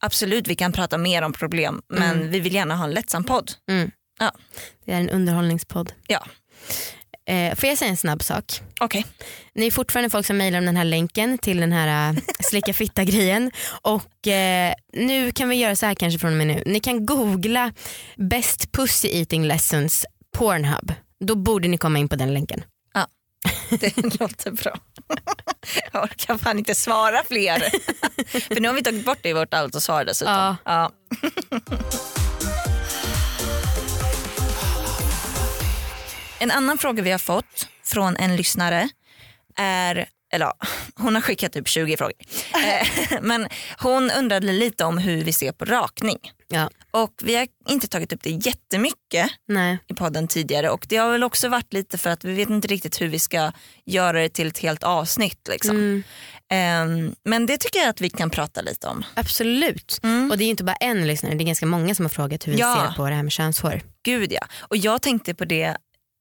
absolut 0.00 0.48
vi 0.48 0.54
kan 0.54 0.72
prata 0.72 0.98
mer 0.98 1.22
om 1.22 1.32
problem 1.32 1.82
men 1.88 2.16
Mm. 2.16 2.30
vi 2.30 2.40
vill 2.40 2.54
gärna 2.54 2.76
ha 2.76 2.84
en 2.84 2.90
lättsam 2.90 3.24
podd. 3.24 3.52
Mm. 3.70 3.90
Ja. 4.20 4.32
Det 4.84 4.92
är 4.92 4.96
en 5.00 5.10
underhållningspodd. 5.10 5.92
Ja. 6.06 6.26
Eh, 7.28 7.54
får 7.54 7.68
jag 7.68 7.78
säga 7.78 7.90
en 7.90 7.96
snabb 7.96 8.22
sak? 8.22 8.60
Okej. 8.80 9.06
Ni 9.54 9.66
är 9.66 9.70
fortfarande 9.70 10.10
folk 10.10 10.26
som 10.26 10.36
mejlar 10.36 10.58
om 10.58 10.66
den 10.66 10.76
här 10.76 10.84
länken 10.84 11.38
till 11.38 11.60
den 11.60 11.72
här 11.72 12.12
uh, 12.12 12.18
slicka 12.40 12.74
fitta 12.74 13.04
grejen 13.04 13.50
och 13.82 14.26
eh, 14.26 14.74
nu 14.92 15.32
kan 15.32 15.48
vi 15.48 15.56
göra 15.56 15.76
så 15.76 15.86
här 15.86 15.94
kanske 15.94 16.18
från 16.18 16.30
och 16.30 16.36
med 16.36 16.46
nu. 16.46 16.62
Ni 16.66 16.80
kan 16.80 17.06
googla 17.06 17.72
best 18.16 18.72
pussy 18.72 19.08
eating 19.08 19.44
lessons 19.44 20.06
Pornhub. 20.36 20.92
Då 21.20 21.34
borde 21.34 21.68
ni 21.68 21.78
komma 21.78 21.98
in 21.98 22.08
på 22.08 22.16
den 22.16 22.34
länken. 22.34 22.64
Det 23.70 24.20
låter 24.20 24.50
bra. 24.50 24.78
Jag 25.92 26.04
orkar 26.04 26.38
fan 26.38 26.58
inte 26.58 26.74
svara 26.74 27.22
fler. 27.28 27.58
För 28.54 28.60
nu 28.60 28.68
har 28.68 28.74
vi 28.74 28.82
tagit 28.82 29.04
bort 29.04 29.18
det 29.22 29.28
i 29.28 29.32
vårt 29.32 29.54
autosvar 29.54 30.04
dessutom. 30.04 30.34
Ja. 30.34 30.56
Ja. 30.64 30.92
En 36.38 36.50
annan 36.50 36.78
fråga 36.78 37.02
vi 37.02 37.10
har 37.10 37.18
fått 37.18 37.68
från 37.84 38.16
en 38.16 38.36
lyssnare 38.36 38.88
är, 39.56 40.08
eller 40.32 40.46
ja, 40.46 40.54
hon 40.96 41.14
har 41.14 41.22
skickat 41.22 41.52
typ 41.52 41.68
20 41.68 41.96
frågor. 41.96 42.14
Eh, 42.54 43.18
Men 43.22 43.48
hon 43.78 44.10
undrade 44.10 44.52
lite 44.52 44.84
om 44.84 44.98
hur 44.98 45.24
vi 45.24 45.32
ser 45.32 45.52
på 45.52 45.64
rakning. 45.64 46.18
Ja. 46.48 46.70
Och 46.90 47.14
vi 47.22 47.36
har 47.36 47.46
inte 47.68 47.88
tagit 47.88 48.12
upp 48.12 48.22
det 48.22 48.30
jättemycket 48.30 49.30
Nej. 49.48 49.78
i 49.86 49.94
podden 49.94 50.28
tidigare 50.28 50.70
och 50.70 50.86
det 50.88 50.96
har 50.96 51.10
väl 51.12 51.24
också 51.24 51.48
varit 51.48 51.72
lite 51.72 51.98
för 51.98 52.10
att 52.10 52.24
vi 52.24 52.34
vet 52.34 52.50
inte 52.50 52.68
riktigt 52.68 53.00
hur 53.00 53.08
vi 53.08 53.18
ska 53.18 53.52
göra 53.86 54.20
det 54.20 54.28
till 54.28 54.46
ett 54.48 54.58
helt 54.58 54.82
avsnitt. 54.82 55.48
Liksom. 55.48 55.76
Mm, 55.76 56.02
Ehm, 56.50 57.14
men 57.24 57.46
det 57.46 57.56
tycker 57.58 57.78
jag 57.78 57.88
att 57.88 58.00
vi 58.00 58.10
kan 58.10 58.30
prata 58.30 58.60
lite 58.60 58.86
om. 58.86 59.04
absolut. 59.14 60.00
Mm. 60.02 60.30
Och 60.30 60.38
det 60.38 60.44
är 60.44 60.46
ju 60.46 60.50
inte 60.50 60.64
bara 60.64 60.76
en 60.76 61.06
lyssnare, 61.06 61.34
det 61.34 61.44
är 61.44 61.46
ganska 61.46 61.66
många 61.66 61.94
som 61.94 62.04
har 62.04 62.10
frågat 62.10 62.46
hur 62.46 62.52
vi 62.52 62.58
Ja. 62.58 62.86
ser 62.90 62.96
på 62.96 63.08
det 63.08 63.14
här 63.14 63.22
med 63.22 63.32
könshår. 63.32 63.80
Gud 64.02 64.32
ja. 64.32 64.46
Och 64.60 64.76
jag 64.76 65.02
tänkte 65.02 65.34
på 65.34 65.44
det 65.44 65.76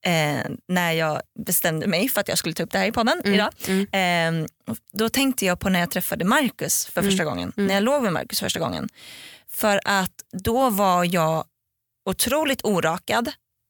eh, 0.08 0.52
när 0.68 0.92
jag 0.92 1.22
bestämde 1.46 1.88
mig 1.88 2.10
för 2.10 2.22
att 2.22 2.28
jag 2.28 2.38
skulle 2.38 2.54
ta 2.56 2.64
upp 2.64 2.72
det 2.72 2.78
här 2.78 2.86
i 2.88 2.92
podden 2.92 3.22
Mm, 3.24 3.34
idag. 3.34 3.50
mm. 3.68 3.88
Ehm, 3.92 4.48
då 4.94 5.10
tänkte 5.10 5.46
jag 5.46 5.60
på 5.60 5.70
när 5.70 5.80
jag 5.80 5.92
träffade 5.92 6.26
Marcus 6.26 6.86
för 6.86 7.02
Mm, 7.02 7.12
första 7.12 7.24
gången. 7.24 7.54
mm. 7.58 7.68
När 7.68 7.74
jag 7.74 7.84
låg 7.84 8.04
med 8.04 8.14
Marcus 8.14 8.40
första 8.40 8.60
gången. 8.60 8.90
För 9.50 9.80
att 9.86 10.14
då 10.32 10.70
var 10.70 11.04
jag 11.14 11.46
otroligt 12.10 12.62
orakad 12.64 13.28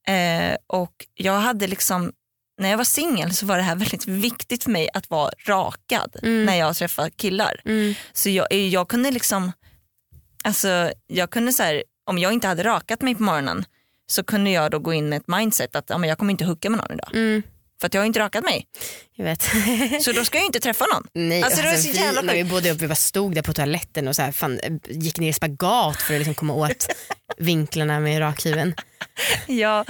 eh, 0.08 0.56
och 0.68 0.94
jag 1.14 1.40
hade 1.40 1.68
liksom 1.68 2.14
när 2.62 2.70
jag 2.70 2.78
var 2.78 2.84
singel 2.84 3.34
så 3.36 3.46
var 3.46 3.58
det 3.58 3.64
här 3.64 3.76
väldigt 3.86 4.08
viktigt 4.08 4.64
för 4.64 4.72
mig 4.72 4.90
att 4.94 5.10
vara 5.10 5.32
rakad 5.46 6.16
Mm. 6.24 6.46
när 6.46 6.56
jag 6.56 6.76
träffade 6.76 7.10
killar. 7.12 7.62
Mm. 7.66 7.94
Så 8.14 8.30
jag, 8.30 8.54
jag 8.54 8.88
kunde 8.88 9.12
liksom, 9.12 9.52
alltså 10.44 10.92
jag 11.08 11.30
kunde 11.30 11.54
så 11.54 11.64
här, 11.64 11.84
om 12.10 12.18
jag 12.18 12.34
inte 12.34 12.48
hade 12.48 12.64
rakat 12.64 13.02
mig 13.02 13.16
på 13.16 13.24
morgonen 13.24 13.66
så 14.12 14.24
kunde 14.24 14.50
jag 14.52 14.72
då 14.72 14.80
gå 14.80 14.94
in 14.94 15.10
med 15.10 15.18
ett 15.18 15.28
mindset 15.28 15.76
att 15.76 15.86
ja, 15.90 15.98
men 15.98 16.10
jag 16.10 16.18
kommer 16.18 16.32
inte 16.32 16.46
hooka 16.46 16.70
med 16.70 16.80
någon 16.80 16.92
idag. 16.92 17.10
Mm. 17.14 17.44
För 17.80 17.88
att 17.88 17.94
jag 17.94 18.02
har 18.02 18.06
inte 18.06 18.20
rakat 18.20 18.44
mig. 18.44 18.66
Jag 19.16 19.26
vet. 19.26 19.42
Så 20.04 20.12
då 20.12 20.26
ska 20.26 20.38
jag 20.38 20.46
inte 20.46 20.60
träffa 20.60 20.86
någon. 20.94 21.08
Nej, 21.14 21.44
Alltså, 21.44 21.62
det 21.62 21.68
var 21.68 21.76
så 21.76 21.92
vi, 21.92 21.98
jävla 21.98 22.34
vi 22.34 22.44
bodde 22.44 22.72
upp, 22.72 22.82
vi 22.82 22.88
bara 22.88 22.96
stod 22.96 23.36
där 23.36 23.42
på 23.42 23.54
toaletten 23.54 24.08
och 24.08 24.16
så 24.16 24.22
här, 24.22 24.32
fan, 24.32 24.60
gick 24.88 25.20
ner 25.20 25.30
i 25.30 25.34
spagat 25.34 26.02
för 26.02 26.14
att 26.14 26.20
liksom 26.20 26.36
komma 26.36 26.54
åt 26.54 26.88
vinklarna 27.38 28.00
med 28.00 28.22
rakhyveln. 28.22 28.74
Ja, 29.48 29.86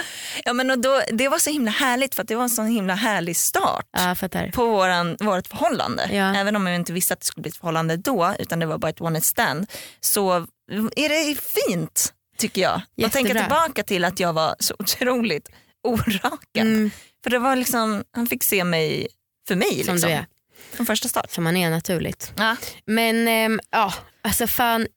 ja 0.45 0.53
men 0.53 0.71
och 0.71 0.80
då, 0.80 1.01
det 1.12 1.27
var 1.27 1.39
så 1.39 1.49
himla 1.49 1.71
härligt 1.71 2.15
för 2.15 2.23
det 2.23 2.36
var 2.36 2.43
en 2.43 2.49
så 2.49 2.63
himla 2.63 2.95
härlig 2.95 3.38
start 3.38 3.86
Ja, 3.91 4.15
på 4.53 4.65
våran, 4.65 5.17
vårt 5.19 5.47
förhållande. 5.47 6.10
Ja. 6.12 6.36
Även 6.36 6.56
om 6.56 6.67
jag 6.67 6.75
inte 6.75 6.93
visste 6.93 7.13
att 7.13 7.19
det 7.19 7.25
skulle 7.25 7.41
bli 7.41 7.49
ett 7.49 7.58
förhållande 7.58 7.97
då 7.97 8.36
utan 8.39 8.60
det 8.60 8.65
var 8.65 8.77
bara 8.77 8.89
ett 8.89 9.01
one 9.01 9.10
night 9.10 9.25
stand 9.25 9.67
så 9.99 10.47
är 10.95 11.10
det 11.10 11.41
fint 11.41 12.13
tycker 12.38 12.62
jag. 12.62 12.82
Jättebra. 12.95 13.23
tänka 13.23 13.41
tillbaka 13.41 13.84
till 13.84 14.06
att 14.06 14.19
jag 14.19 14.34
var 14.34 14.56
så 14.60 14.76
otroligt 14.80 15.50
orakad. 15.84 16.38
Mm, 16.67 16.91
För 17.23 17.30
det 17.30 17.39
var 17.39 17.56
liksom, 17.56 18.04
han 18.12 18.28
fick 18.28 18.43
se 18.43 18.63
mig 18.63 19.08
för 19.47 19.56
mig 19.56 19.84
som 19.84 19.95
liksom, 19.95 20.10
du 20.10 20.15
är. 20.15 20.26
från 20.71 20.86
första 20.86 21.10
start. 21.10 21.32
Som 21.32 21.43
man 21.43 21.58
är 21.58 21.69
naturligt. 21.69 22.34
Ja. 22.38 22.56
Men 22.86 23.28
ehm, 23.28 23.60
ja, 23.71 23.93
alltså 24.21 24.47
fan 24.47 24.88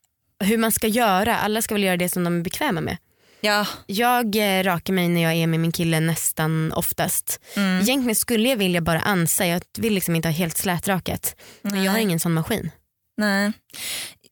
hur 0.44 0.59
man 0.59 0.72
ska 0.72 0.87
göra. 0.87 1.38
Alla 1.38 1.62
ska 1.62 1.74
väl 1.74 1.85
göra 1.85 1.96
det 1.96 2.09
som 2.09 2.24
de 2.24 2.37
är 2.38 2.42
bekväma 2.42 2.81
med. 2.81 2.96
Ja. 3.40 3.66
Jag 3.87 4.37
eh, 4.37 4.62
rakar 4.62 4.92
mig 4.92 5.09
när 5.09 5.22
jag 5.22 5.35
är 5.35 5.46
med 5.46 5.61
min 5.61 5.72
kille 5.72 6.00
nästan 6.00 6.72
oftast. 6.72 7.40
Mm. 7.57 7.81
Egentligen 7.81 8.16
skulle 8.16 8.48
jag 8.48 8.57
vilja 8.57 8.81
bara 8.81 9.00
ansa. 9.00 9.46
Jag 9.46 9.62
vill 9.79 9.94
liksom 9.94 10.16
inte 10.16 10.29
ha 10.29 10.33
helt 10.33 10.57
slätrakat. 10.57 11.37
Men 11.62 11.85
jag 11.85 11.92
har 11.92 11.98
ingen 11.98 12.20
sån 12.20 12.33
maskin. 12.33 12.70
Nej. 13.16 13.53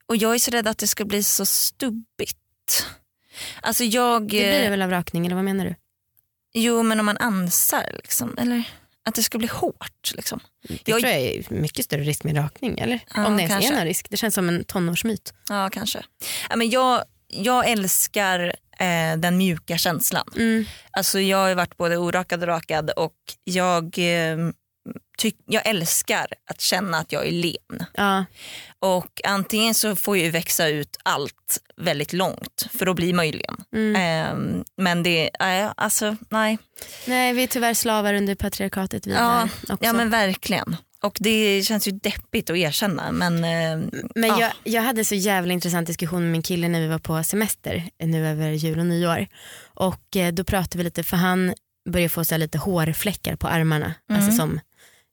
Och 0.07 0.17
jag 0.17 0.35
är 0.35 0.39
så 0.39 0.51
rädd 0.51 0.69
att 0.69 0.79
det 0.79 0.87
ska 0.87 1.05
bli 1.05 1.23
så 1.23 1.47
stubbigt. 1.47 2.39
Alltså 3.61 3.85
jag... 3.85 4.23
Det 4.23 4.27
blir 4.29 4.63
det 4.63 4.71
väl 4.71 4.83
av 4.83 4.91
rakning 4.91 5.27
eller 5.27 5.35
vad 5.37 5.45
menar 5.45 5.65
du? 5.65 5.75
Jo 6.55 6.83
men 6.83 7.01
om 7.01 7.07
man 7.07 7.17
ansar 7.17 7.91
liksom. 7.95 8.39
Eller 8.39 8.63
att 9.05 9.15
det 9.15 9.23
ska 9.23 9.39
bli 9.39 9.47
hårt 9.49 10.13
liksom. 10.15 10.41
Det 10.69 10.75
Jag- 10.89 11.01
tror 11.01 11.13
jag 11.13 11.21
är 11.23 11.45
mycket 11.55 11.85
större 11.85 12.01
risk 12.03 12.25
med 12.25 12.37
rakning. 12.37 12.79
Eller? 12.79 13.01
Ja, 13.15 13.27
Om 13.27 13.37
det 13.37 13.43
ens 13.43 13.53
kanske. 13.55 13.73
är 13.73 13.77
någon 13.77 13.85
risk. 13.87 14.07
Det 14.11 14.17
känns 14.17 14.35
som 14.35 14.49
en 14.49 14.65
tonårsmyt. 14.65 15.35
Ja 15.49 15.71
kanske. 15.73 16.03
Ja, 16.51 16.57
men 16.57 16.71
jag, 16.71 17.05
jag 17.29 17.69
älskar 17.71 18.41
eh, 18.79 19.17
den 19.19 19.37
mjuka 19.39 19.79
känslan. 19.79 20.29
Mm. 20.37 20.65
Alltså 20.91 21.21
jag 21.21 21.39
har 21.39 21.55
varit 21.55 21.77
både 21.77 21.97
orakad 21.97 22.43
och 22.43 22.49
rakad 22.49 22.91
och 22.91 23.15
jag, 23.45 23.85
eh, 23.99 24.37
tyck, 25.19 25.37
jag 25.47 25.67
älskar 25.67 26.27
att 26.51 26.61
känna 26.61 26.99
att 26.99 27.13
jag 27.13 27.27
är 27.27 27.33
len. 27.33 27.87
Ja. 27.95 28.25
Och 28.79 29.21
antingen 29.25 29.75
så 29.75 29.97
får 29.97 30.17
jag 30.19 30.31
växa 30.31 30.69
ut 30.69 30.97
allt 31.03 31.59
väldigt 31.77 32.13
långt 32.13 32.67
för 32.79 32.87
då 32.87 32.95
blir 32.95 33.15
man 33.15 33.27
ju 33.27 33.33
len. 33.33 33.57
Mm. 33.75 33.97
Eh, 33.97 34.63
men 34.77 35.03
det, 35.03 35.31
äh, 35.41 35.73
alltså 35.77 36.17
nej. 36.29 36.59
Nej 37.07 37.33
vi 37.33 37.43
är 37.43 37.47
tyvärr 37.47 37.75
slavar 37.75 38.15
under 38.15 38.35
patriarkatet 38.35 39.07
vi 39.07 39.13
Ja, 39.13 39.49
också. 39.63 39.77
ja 39.81 39.93
men 39.93 40.11
verkligen. 40.11 40.77
Och 41.03 41.17
det 41.21 41.63
känns 41.63 41.89
ju 41.89 41.93
deppigt 41.93 42.51
att 42.51 42.57
erkänna 42.57 43.13
men, 43.13 43.35
eh, 43.35 43.89
Men 44.15 44.29
ja. 44.29 44.41
jag, 44.41 44.53
jag 44.65 44.83
hade 44.83 45.05
så 45.05 45.15
jävla 45.15 45.53
intressant 45.53 45.87
diskussion 45.87 46.23
med 46.23 46.33
min 46.33 46.43
kille 46.43 46.69
när 46.69 46.81
vi 46.81 46.87
var 46.87 46.99
på 46.99 47.23
semester 47.25 47.91
eh, 47.99 48.09
nu 48.09 48.29
över 48.29 48.51
jul 48.51 48.79
och 48.79 48.87
nyår. 48.87 49.27
Och 49.75 50.17
eh, 50.17 50.33
då 50.33 50.45
pratade 50.45 50.79
vi 50.79 50.85
lite 50.85 51.03
för 51.03 51.17
han 51.17 51.55
börjar 51.91 52.09
få 52.09 52.25
så 52.25 52.37
lite 52.37 52.59
hårfläckar 52.59 53.37
på 53.37 53.49
armarna. 53.49 53.95
Mm. 54.11 54.23
Alltså 54.23 54.37
som 54.37 54.61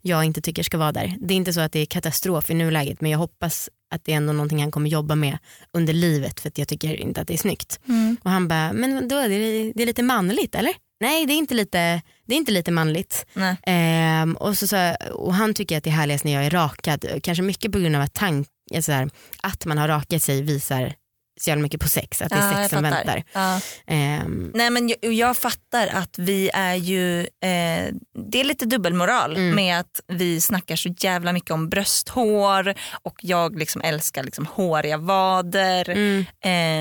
jag 0.08 0.24
inte 0.24 0.42
tycker 0.42 0.64
ska 0.64 0.78
vara 0.78 0.92
där. 0.92 1.16
Det 1.20 1.34
är 1.34 1.36
inte 1.36 1.54
så 1.54 1.62
att 1.62 1.72
det 1.72 1.80
är 1.80 1.86
katastrof 1.86 2.50
i 2.50 2.54
nuläget 2.54 3.02
men 3.02 3.12
jag 3.12 3.20
hoppas 3.20 3.70
att 3.92 4.06
det 4.06 4.12
är 4.12 4.18
ändå 4.18 4.34
någonting 4.34 4.62
han 4.62 4.72
kommer 4.72 4.90
jobba 4.90 5.16
med 5.16 5.38
under 5.74 5.94
livet 5.94 6.40
för 6.40 6.50
att 6.50 6.58
jag 6.58 6.68
tycker 6.68 6.96
inte 6.96 7.22
att 7.22 7.28
det 7.28 7.34
är 7.34 7.38
snyggt. 7.38 7.80
Mm. 7.88 8.18
Och 8.24 8.32
han 8.32 8.48
bara, 8.48 8.74
men 8.74 9.08
då 9.08 9.16
är 9.16 9.30
det, 9.30 9.72
det 9.76 9.82
är 9.82 9.86
lite 9.86 10.04
manligt 10.04 10.56
eller? 10.56 10.74
Nej 11.00 11.26
det 11.26 11.34
är 11.34 11.38
inte 11.38 11.54
lite, 11.54 12.02
det 12.26 12.34
är 12.34 12.38
inte 12.38 12.52
lite 12.52 12.72
manligt. 12.72 13.26
Ehm, 13.66 14.36
och, 14.36 14.58
så, 14.58 14.68
så, 14.68 14.96
och 15.14 15.34
han 15.34 15.54
tycker 15.54 15.78
att 15.78 15.84
det 15.84 15.90
är 15.90 15.92
härligast 15.92 16.24
när 16.24 16.34
jag 16.34 16.46
är 16.46 16.50
rakad. 16.50 17.06
Kanske 17.24 17.42
mycket 17.42 17.72
på 17.72 17.80
grund 17.80 17.96
av 17.96 18.02
att, 18.02 18.14
tank, 18.14 18.48
alltså 18.76 18.92
så 18.92 18.96
här, 18.96 19.10
att 19.44 19.66
man 19.66 19.78
har 19.78 19.88
rakat 19.88 20.22
sig 20.22 20.42
visar 20.42 20.94
så 21.42 21.50
jävla 21.50 21.62
mycket 21.64 21.82
på 21.82 21.88
sex. 21.90 22.22
Att 22.22 22.30
det 22.30 22.36
är 22.36 22.52
Ja, 22.52 22.58
sex 22.58 22.70
som 22.74 22.84
väntar. 22.84 23.24
Ja. 23.34 23.60
Ehm, 23.88 24.52
Nej 24.56 24.70
men 24.70 24.90
jag, 24.90 25.14
jag 25.14 25.38
fattar 25.38 25.88
att 25.88 26.20
vi 26.20 26.50
är 26.54 26.76
ju, 26.76 27.20
eh, 27.20 27.94
det 28.32 28.40
är 28.40 28.44
lite 28.44 28.66
dubbelmoral 28.66 29.36
Mm. 29.36 29.56
med 29.56 29.80
att 29.80 30.00
vi 30.08 30.42
snackar 30.42 30.76
så 30.76 30.90
jävla 31.00 31.34
mycket 31.34 31.52
om 31.52 31.70
brösthår 31.70 32.74
och 33.04 33.16
jag 33.22 33.60
liksom 33.60 33.82
älskar 33.82 34.24
liksom 34.24 34.46
håriga 34.46 34.98
vader 34.98 35.90
mm, 35.90 36.26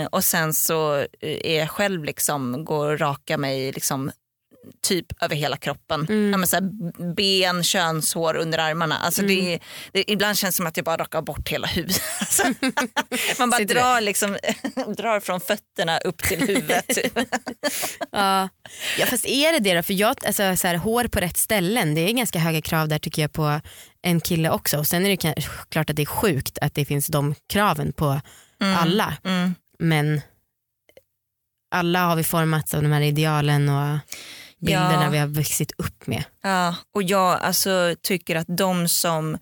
eh, 0.02 0.06
och 0.06 0.24
sen 0.24 0.52
så 0.54 0.96
eh, 0.98 1.06
är 1.20 1.58
jag 1.58 1.70
själv 1.70 2.04
liksom, 2.04 2.64
går 2.64 2.88
och 2.92 3.00
rakar 3.00 3.38
mig 3.38 3.72
liksom 3.72 4.10
typ 4.82 5.22
över 5.22 5.36
hela 5.36 5.56
kroppen. 5.56 6.06
Mm. 6.08 6.40
Ja, 6.40 6.46
så 6.46 6.56
här, 6.56 7.14
ben, 7.14 7.64
könshår 7.64 8.36
under 8.36 8.58
armarna. 8.58 8.98
Alltså 8.98 9.22
det, 9.22 9.58
det, 9.92 10.10
ibland 10.10 10.38
känns 10.38 10.54
det 10.54 10.56
som 10.56 10.66
att 10.66 10.76
jag 10.76 10.84
bara 10.84 10.96
rakar 10.96 11.22
bort 11.22 11.48
hela 11.48 11.66
huvudet. 11.66 12.02
Alltså, 12.20 12.42
man 13.38 13.50
bara 13.50 13.64
drar, 13.64 14.00
liksom, 14.00 14.38
drar 14.96 15.20
från 15.20 15.40
fötterna 15.40 15.98
upp 15.98 16.22
till 16.22 16.40
huvudet. 16.40 16.88
typ. 16.88 17.18
ja. 18.10 18.48
ja 18.98 19.06
fast 19.06 19.26
är 19.26 19.52
det 19.52 19.58
det 19.58 19.74
då? 19.74 19.82
För 19.82 19.94
jag, 19.94 20.26
alltså, 20.26 20.56
så 20.56 20.66
här, 20.66 20.74
hår 20.74 21.04
på 21.04 21.20
rätt 21.20 21.36
ställen 21.36 21.94
det 21.94 22.00
är 22.00 22.12
ganska 22.12 22.38
höga 22.38 22.62
krav 22.62 22.88
där 22.88 22.98
tycker 22.98 23.22
jag 23.22 23.32
på 23.32 23.60
en 24.02 24.20
kille 24.20 24.50
också. 24.50 24.78
Och 24.78 24.86
sen 24.86 25.06
är 25.06 25.10
det 25.10 25.46
klart 25.68 25.90
att 25.90 25.96
det 25.96 26.02
är 26.02 26.06
sjukt 26.06 26.58
att 26.60 26.74
det 26.74 26.84
finns 26.84 27.06
de 27.06 27.34
kraven 27.48 27.92
på 27.92 28.20
alla. 28.60 29.16
Mm. 29.24 29.54
Men 29.78 30.20
alla 31.74 32.06
har 32.06 32.16
vi 32.16 32.24
formats 32.24 32.74
av 32.74 32.82
de 32.82 32.92
här 32.92 33.00
idealen 33.00 33.68
och 33.68 33.98
bilderna 34.64 35.04
Ja. 35.04 35.10
vi 35.10 35.18
har 35.18 35.26
vuxit 35.26 35.72
upp 35.78 36.06
med. 36.06 36.24
Ja, 36.42 36.74
och 36.94 37.02
jag 37.02 37.40
alltså, 37.40 37.94
tycker 38.02 38.36
att 38.36 38.46
de 38.48 38.88
som 38.88 39.38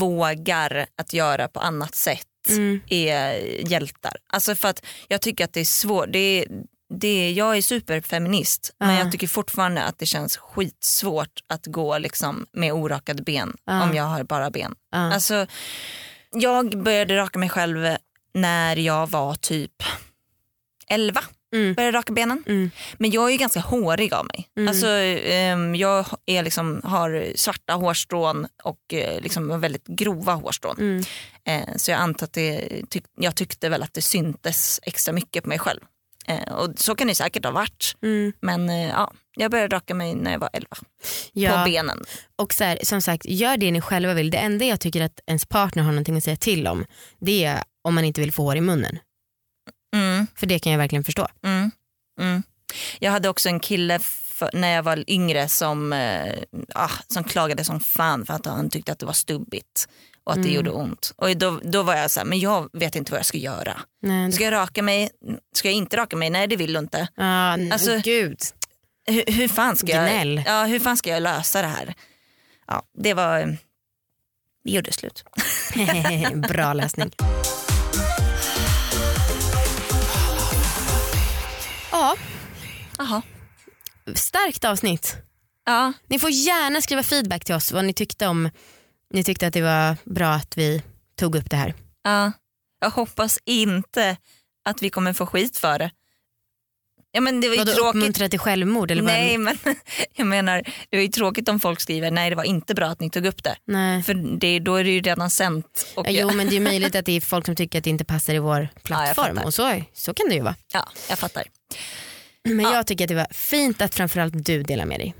vågar 0.00 0.86
att 0.98 1.12
göra 1.12 1.48
på 1.48 1.60
annat 1.60 1.94
sätt 1.94 2.26
Mm. 2.48 2.80
är 2.88 3.32
hjältar. 3.70 4.16
Alltså 4.32 4.54
för 4.54 4.68
att 4.68 4.84
jag 5.08 5.20
tycker 5.20 5.44
att 5.44 5.52
det 5.52 5.60
är 5.60 5.64
svårt. 5.64 6.06
Det 6.12 6.18
är, 6.18 6.46
det 6.94 7.08
är, 7.08 7.32
jag 7.32 7.56
är 7.56 7.62
superfeminist 7.62 8.74
men 8.78 8.94
Ja. 8.94 8.98
jag 8.98 9.12
tycker 9.12 9.26
fortfarande 9.26 9.82
att 9.82 9.98
det 9.98 10.06
känns 10.06 10.36
skitsvårt 10.36 11.40
att 11.46 11.66
gå 11.66 11.98
liksom 11.98 12.46
med 12.52 12.72
orakade 12.72 13.22
ben 13.22 13.56
Ja. 13.64 13.82
om 13.82 13.94
jag 13.94 14.04
har 14.04 14.22
bara 14.24 14.50
ben. 14.50 14.74
Ja. 14.90 14.98
Alltså, 15.14 15.46
jag 16.30 16.82
började 16.82 17.16
raka 17.16 17.38
mig 17.38 17.48
själv 17.48 17.96
när 18.34 18.76
jag 18.76 19.10
var 19.10 19.34
typ 19.34 19.82
11. 20.88 21.20
Mm. 21.54 21.74
Började 21.74 21.98
raka 21.98 22.12
benen. 22.12 22.44
Mm. 22.46 22.70
Men 22.98 23.10
jag 23.10 23.32
är 23.32 23.38
ganska 23.38 23.60
hårig 23.60 24.14
av 24.14 24.26
mig. 24.26 24.48
Mm. 24.56 24.68
Alltså, 24.68 24.86
ehm, 24.86 25.74
jag 25.74 26.06
är 26.26 26.42
liksom, 26.42 26.80
har 26.84 27.32
svarta 27.34 27.72
hårstrån 27.74 28.46
och 28.62 28.94
eh, 28.94 29.20
liksom 29.20 29.60
väldigt 29.60 29.86
grova 29.86 30.32
hårstrån. 30.32 30.76
Mm. 30.78 31.04
Eh, 31.46 31.76
så 31.76 31.90
jag 31.90 32.00
antar 32.00 32.24
att 32.26 32.32
det, 32.32 32.68
tyck, 32.88 33.04
jag 33.20 33.34
tyckte 33.34 33.68
väl 33.68 33.82
att 33.82 33.94
det 33.94 34.02
syntes 34.02 34.80
extra 34.82 35.12
mycket 35.12 35.42
på 35.42 35.48
mig 35.48 35.58
själv. 35.58 35.80
Eh, 36.26 36.54
och 36.54 36.70
så 36.76 36.94
kan 36.94 37.06
det 37.08 37.14
säkert 37.14 37.44
ha 37.44 37.52
varit. 37.52 37.96
Mm. 38.02 38.32
Men 38.40 38.68
ja, 38.68 39.12
jag 39.36 39.50
började 39.50 39.76
raka 39.76 39.94
mig 39.94 40.14
när 40.14 40.32
jag 40.32 40.38
var 40.38 40.50
11. 40.52 40.68
Ja. 41.32 41.50
På 41.50 41.70
benen. 41.70 42.04
Och 42.36 42.54
så 42.54 42.64
här, 42.64 42.78
som 42.82 43.02
sagt, 43.02 43.24
gör 43.26 43.56
det 43.56 43.70
ni 43.70 43.80
själva 43.80 44.14
vill. 44.14 44.30
Det 44.30 44.38
enda 44.38 44.64
jag 44.64 44.80
tycker 44.80 45.00
att 45.00 45.20
ens 45.26 45.46
partner 45.46 45.82
har 45.82 45.92
någonting 45.92 46.16
att 46.16 46.24
säga 46.24 46.36
till 46.36 46.66
om 46.66 46.84
det 47.20 47.44
är 47.44 47.62
om 47.84 47.94
man 47.94 48.04
inte 48.04 48.20
vill 48.20 48.32
få 48.32 48.42
hår 48.42 48.56
i 48.56 48.60
munnen. 48.60 48.98
Mm, 49.94 50.26
För 50.36 50.46
det 50.46 50.58
kan 50.58 50.72
jag 50.72 50.78
verkligen 50.78 51.04
förstå. 51.04 51.28
mm, 51.44 51.70
mm. 52.20 52.42
Jag 52.98 53.10
hade 53.12 53.28
också 53.28 53.48
en 53.48 53.60
kille 53.60 53.98
för, 53.98 54.50
när 54.52 54.68
jag 54.74 54.82
var 54.82 55.04
yngre 55.10 55.48
som, 55.48 55.92
eh, 55.92 56.34
ah, 56.74 56.90
som 57.08 57.24
klagade 57.24 57.64
som 57.64 57.80
fan 57.80 58.26
för 58.26 58.34
att 58.34 58.46
han 58.46 58.70
tyckte 58.70 58.92
att 58.92 58.98
det 58.98 59.06
var 59.06 59.12
stubbigt 59.12 59.88
och 60.24 60.32
att 60.32 60.36
det 60.42 60.48
Mm. 60.48 60.54
gjorde 60.54 60.70
ont. 60.70 61.12
Och 61.16 61.36
då, 61.36 61.60
då 61.64 61.82
var 61.82 61.94
jag 61.96 62.10
så 62.10 62.20
här, 62.20 62.24
men 62.26 62.38
jag 62.40 62.68
vet 62.72 62.96
inte 62.96 63.12
vad 63.12 63.18
jag 63.18 63.26
ska 63.26 63.38
göra. 63.38 63.80
Nej, 64.02 64.32
Ska 64.32 64.44
jag 64.44 64.52
raka 64.52 64.82
mig? 64.82 65.10
Ska 65.54 65.68
jag 65.68 65.74
inte 65.76 65.96
raka 65.96 66.16
mig? 66.16 66.30
Nej 66.30 66.46
det 66.46 66.56
vill 66.56 66.72
du 66.72 66.78
inte. 66.78 67.08
ah, 67.16 67.52
Alltså- 67.72 67.98
gud. 68.04 68.38
Hur, 69.06 69.24
hur, 69.32 69.48
fan 69.48 69.76
ska 69.76 69.88
jag, 69.92 70.26
ja, 70.46 70.64
hur 70.64 70.80
fan 70.80 70.96
ska 70.96 71.10
jag 71.10 71.22
lösa 71.22 71.62
det 71.62 71.68
här? 71.68 71.94
Ja, 72.66 72.82
det 72.98 73.14
var, 73.14 73.56
vi 74.64 74.72
gjorde 74.74 74.92
slut. 74.92 75.24
Bra 76.48 76.72
lösning. 76.72 77.10
Jaha. 82.98 83.22
starkt 84.14 84.64
avsnitt. 84.64 85.16
Ja, 85.66 85.92
Ni 86.06 86.18
får 86.18 86.30
gärna 86.30 86.80
skriva 86.80 87.02
feedback 87.02 87.44
till 87.44 87.54
oss 87.54 87.72
vad 87.72 87.84
ni 87.84 87.92
tyckte 87.92 88.26
om 88.26 88.50
ni 89.14 89.24
tyckte 89.24 89.46
att 89.46 89.52
det 89.52 89.62
var 89.62 89.96
bra 90.04 90.28
att 90.28 90.56
vi 90.58 90.82
tog 91.18 91.34
upp 91.36 91.50
det 91.50 91.56
här. 91.56 91.74
ja. 92.04 92.32
Jag 92.80 92.90
hoppas 92.90 93.38
inte 93.44 94.16
att 94.64 94.82
vi 94.82 94.90
kommer 94.90 95.12
få 95.12 95.26
skit 95.26 95.58
för 95.58 95.78
det. 95.78 95.90
Ja, 97.12 97.20
men 97.20 97.40
det 97.40 97.48
var 97.48 97.54
ju 97.54 97.58
Vadå 97.58 97.72
tråkigt. 97.72 97.96
uppmuntra 97.96 98.28
till 98.28 98.38
självmord? 98.38 98.90
Eller? 98.90 99.02
Nej 99.02 99.38
men 99.38 99.58
jag 100.16 100.26
menar 100.26 100.62
det 100.90 100.96
var 100.96 101.02
ju 101.02 101.08
tråkigt 101.08 101.48
om 101.48 101.60
folk 101.60 101.80
skriver 101.80 102.10
nej 102.10 102.30
det 102.30 102.36
var 102.36 102.44
inte 102.44 102.74
bra 102.74 102.86
att 102.86 103.00
ni 103.00 103.10
tog 103.10 103.26
upp 103.26 103.42
det. 103.44 103.56
Nej. 103.66 104.02
För 104.02 104.14
det, 104.38 104.58
då 104.58 104.74
är 104.76 104.84
det 104.84 104.90
ju 104.90 105.00
redan 105.00 105.30
sänt. 105.30 105.86
Och 105.96 106.06
Ja, 106.06 106.10
jo 106.10 106.32
men 106.32 106.48
det 106.48 106.56
är 106.56 106.60
möjligt 106.70 106.94
att 106.94 107.06
det 107.06 107.12
är 107.12 107.20
folk 107.20 107.46
som 107.46 107.56
tycker 107.56 107.78
att 107.78 107.84
det 107.84 107.90
inte 107.90 108.04
passar 108.04 108.34
i 108.34 108.38
vår 108.38 108.68
plattform 108.82 109.34
fattar. 109.36 109.44
och 109.46 109.54
så, 109.54 109.82
så 109.94 110.14
kan 110.14 110.28
det 110.28 110.34
ju 110.34 110.40
vara. 110.42 110.56
ja, 110.72 110.88
jag 111.08 111.18
fattar. 111.18 111.44
Men 112.44 112.60
Ja. 112.60 112.74
jag 112.74 112.86
tycker 112.86 113.04
att 113.04 113.08
det 113.08 113.14
var 113.14 113.26
fint 113.30 113.82
att 113.82 113.94
framförallt 113.94 114.44
du 114.44 114.62
delar 114.62 114.84
med 114.86 115.00
dig. 115.00 115.14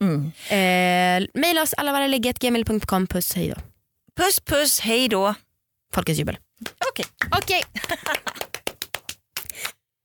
Mm. 0.00 0.24
Eh, 0.50 1.28
maila 1.40 1.62
oss 1.62 1.72
allavaralägget.gmail.com. 1.74 3.06
Puss 3.06 3.34
hej 3.34 3.48
då. 3.56 3.62
Puss 4.24 4.40
puss, 4.40 4.80
hej 4.80 5.08
då. 5.08 5.34
Folkets 5.94 6.18
jubel. 6.18 6.38
Okej. 6.90 7.06
Okej. 7.30 7.62